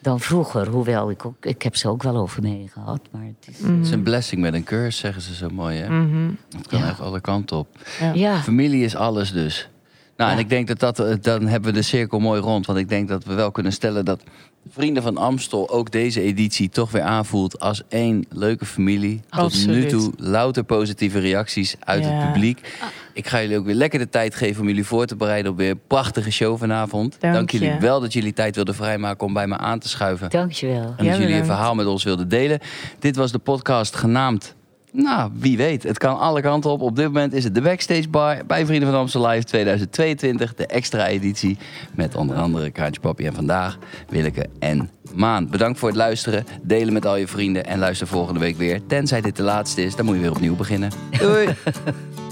dan 0.00 0.20
vroeger. 0.20 0.68
Hoewel, 0.68 1.10
ik, 1.10 1.24
ook, 1.24 1.44
ik 1.44 1.62
heb 1.62 1.76
ze 1.76 1.88
ook 1.88 2.02
wel 2.02 2.16
over 2.16 2.42
mee 2.42 2.68
gehad. 2.72 3.00
Maar 3.10 3.22
het 3.24 3.48
is, 3.54 3.58
Het 3.58 3.84
is 3.86 3.90
een 3.90 4.02
blessing 4.02 4.40
met 4.40 4.54
een 4.54 4.64
curse, 4.64 4.98
zeggen 4.98 5.22
ze 5.22 5.34
zo 5.34 5.48
mooi. 5.48 5.78
Hè? 5.78 5.88
Mhm. 5.88 6.30
Het 6.56 6.66
kan 6.66 6.78
Ja. 6.78 6.88
echt 6.88 7.00
alle 7.00 7.20
kanten 7.20 7.56
op. 7.56 7.68
Ja. 8.00 8.12
ja, 8.12 8.36
Familie 8.42 8.84
is 8.84 8.96
alles 8.96 9.32
dus. 9.32 9.68
Nou, 10.16 10.30
en 10.32 10.38
ik 10.38 10.48
denk 10.48 10.66
dat, 10.68 10.78
dat 10.78 10.98
eh, 10.98 11.14
dan 11.20 11.46
hebben 11.46 11.72
we 11.72 11.76
de 11.78 11.84
cirkel 11.84 12.18
mooi 12.18 12.40
rond. 12.40 12.66
Want 12.66 12.78
ik 12.78 12.88
denk 12.88 13.08
dat 13.08 13.24
we 13.24 13.34
wel 13.34 13.50
kunnen 13.50 13.72
stellen 13.72 14.04
dat 14.04 14.22
Vrienden 14.70 15.02
van 15.02 15.16
Amstel 15.16 15.70
ook 15.70 15.90
deze 15.90 16.20
editie 16.20 16.68
toch 16.68 16.90
weer 16.90 17.02
aanvoelt 17.02 17.60
als 17.60 17.82
één 17.88 18.24
leuke 18.30 18.64
familie. 18.64 19.20
Tot 19.30 19.40
Absoluut. 19.40 19.82
nu 19.84 19.88
toe 19.90 20.12
louter 20.16 20.64
positieve 20.64 21.18
reacties 21.18 21.76
uit 21.80 22.04
Ja. 22.04 22.10
het 22.10 22.32
publiek. 22.32 22.78
Ik 23.12 23.26
ga 23.26 23.40
jullie 23.40 23.58
ook 23.58 23.64
weer 23.64 23.74
lekker 23.74 23.98
de 23.98 24.08
tijd 24.08 24.34
geven 24.34 24.60
om 24.60 24.66
jullie 24.68 24.84
voor 24.86 25.06
te 25.06 25.16
bereiden 25.16 25.50
op 25.52 25.58
weer 25.58 25.70
een 25.70 25.80
prachtige 25.86 26.30
show 26.30 26.58
vanavond. 26.58 27.16
Dank 27.20 27.50
jullie 27.50 27.68
je. 27.72 27.78
wel 27.78 28.00
dat 28.00 28.12
jullie 28.12 28.32
tijd 28.32 28.54
wilden 28.54 28.74
vrijmaken 28.74 29.26
om 29.26 29.32
bij 29.32 29.46
me 29.46 29.56
aan 29.56 29.78
te 29.78 29.88
schuiven. 29.88 30.30
dankjewel. 30.30 30.94
En 30.96 31.06
dat 31.06 31.16
jullie 31.16 31.34
een 31.36 31.44
verhaal 31.44 31.74
met 31.74 31.86
ons 31.86 32.04
wilden 32.04 32.28
delen. 32.28 32.58
Dit 32.98 33.16
was 33.16 33.32
de 33.32 33.38
podcast 33.38 33.96
genaamd. 33.96 34.54
Nou, 34.96 35.30
wie 35.34 35.56
weet. 35.56 35.82
Het 35.82 35.98
kan 35.98 36.18
alle 36.18 36.40
kanten 36.40 36.70
op. 36.70 36.80
Op 36.80 36.96
dit 36.96 37.04
moment 37.04 37.32
is 37.32 37.44
het 37.44 37.54
de 37.54 37.60
Backstage 37.60 38.08
Bar 38.08 38.46
bij 38.46 38.66
Vrienden 38.66 38.90
van 38.90 38.98
Amstel 38.98 39.26
Live 39.26 39.44
2022. 39.44 40.54
De 40.54 40.66
extra 40.66 41.06
editie. 41.06 41.58
Met 41.94 42.14
onder 42.14 42.36
andere 42.36 42.70
Kraantje 42.70 43.00
Papi 43.00 43.26
en 43.26 43.34
vandaag 43.34 43.78
Willeke 44.08 44.46
en 44.58 44.90
Maan. 45.14 45.48
Bedankt 45.50 45.78
voor 45.78 45.88
het 45.88 45.96
luisteren. 45.96 46.44
Delen 46.62 46.92
met 46.92 47.06
al 47.06 47.16
je 47.16 47.26
vrienden. 47.26 47.64
En 47.66 47.78
luister 47.78 48.06
volgende 48.06 48.40
week 48.40 48.56
weer. 48.56 48.86
Tenzij 48.86 49.20
dit 49.20 49.36
de 49.36 49.42
laatste 49.42 49.84
is, 49.84 49.96
dan 49.96 50.04
moet 50.04 50.14
je 50.14 50.20
weer 50.20 50.30
opnieuw 50.30 50.56
beginnen. 50.56 50.90
Doei. 51.18 51.48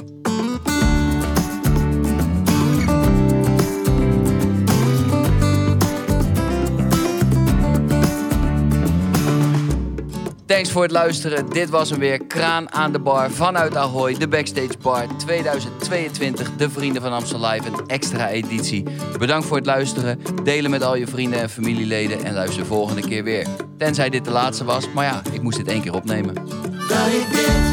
Thanks 10.52 10.70
voor 10.70 10.82
het 10.82 10.90
luisteren. 10.90 11.50
Dit 11.50 11.70
was 11.70 11.90
hem 11.90 11.98
weer. 11.98 12.26
Kraan 12.26 12.72
aan 12.72 12.92
de 12.92 12.98
bar 12.98 13.30
vanuit 13.30 13.76
Ahoy. 13.76 14.14
De 14.14 14.28
Backstage 14.28 14.78
Bar 14.82 15.16
2022. 15.16 16.56
De 16.56 16.70
Vrienden 16.70 17.02
van 17.02 17.12
Amstel 17.12 17.40
Live. 17.40 17.68
Een 17.68 17.86
extra 17.86 18.28
editie. 18.28 18.84
Bedankt 19.18 19.46
voor 19.46 19.56
het 19.56 19.66
luisteren. 19.66 20.20
Delen 20.44 20.70
met 20.70 20.82
al 20.82 20.96
je 20.96 21.06
vrienden 21.06 21.40
en 21.40 21.50
familieleden. 21.50 22.24
En 22.24 22.34
luister 22.34 22.66
volgende 22.66 23.08
keer 23.08 23.24
weer. 23.24 23.46
Tenzij 23.78 24.10
dit 24.10 24.24
de 24.24 24.30
laatste 24.30 24.64
was. 24.64 24.92
Maar 24.94 25.04
ja, 25.04 25.22
ik 25.32 25.42
moest 25.42 25.56
dit 25.56 25.68
één 25.68 25.82
keer 25.82 25.94
opnemen. 25.94 26.34
Dat 26.88 27.06
ik 27.06 27.26
dit 27.30 27.71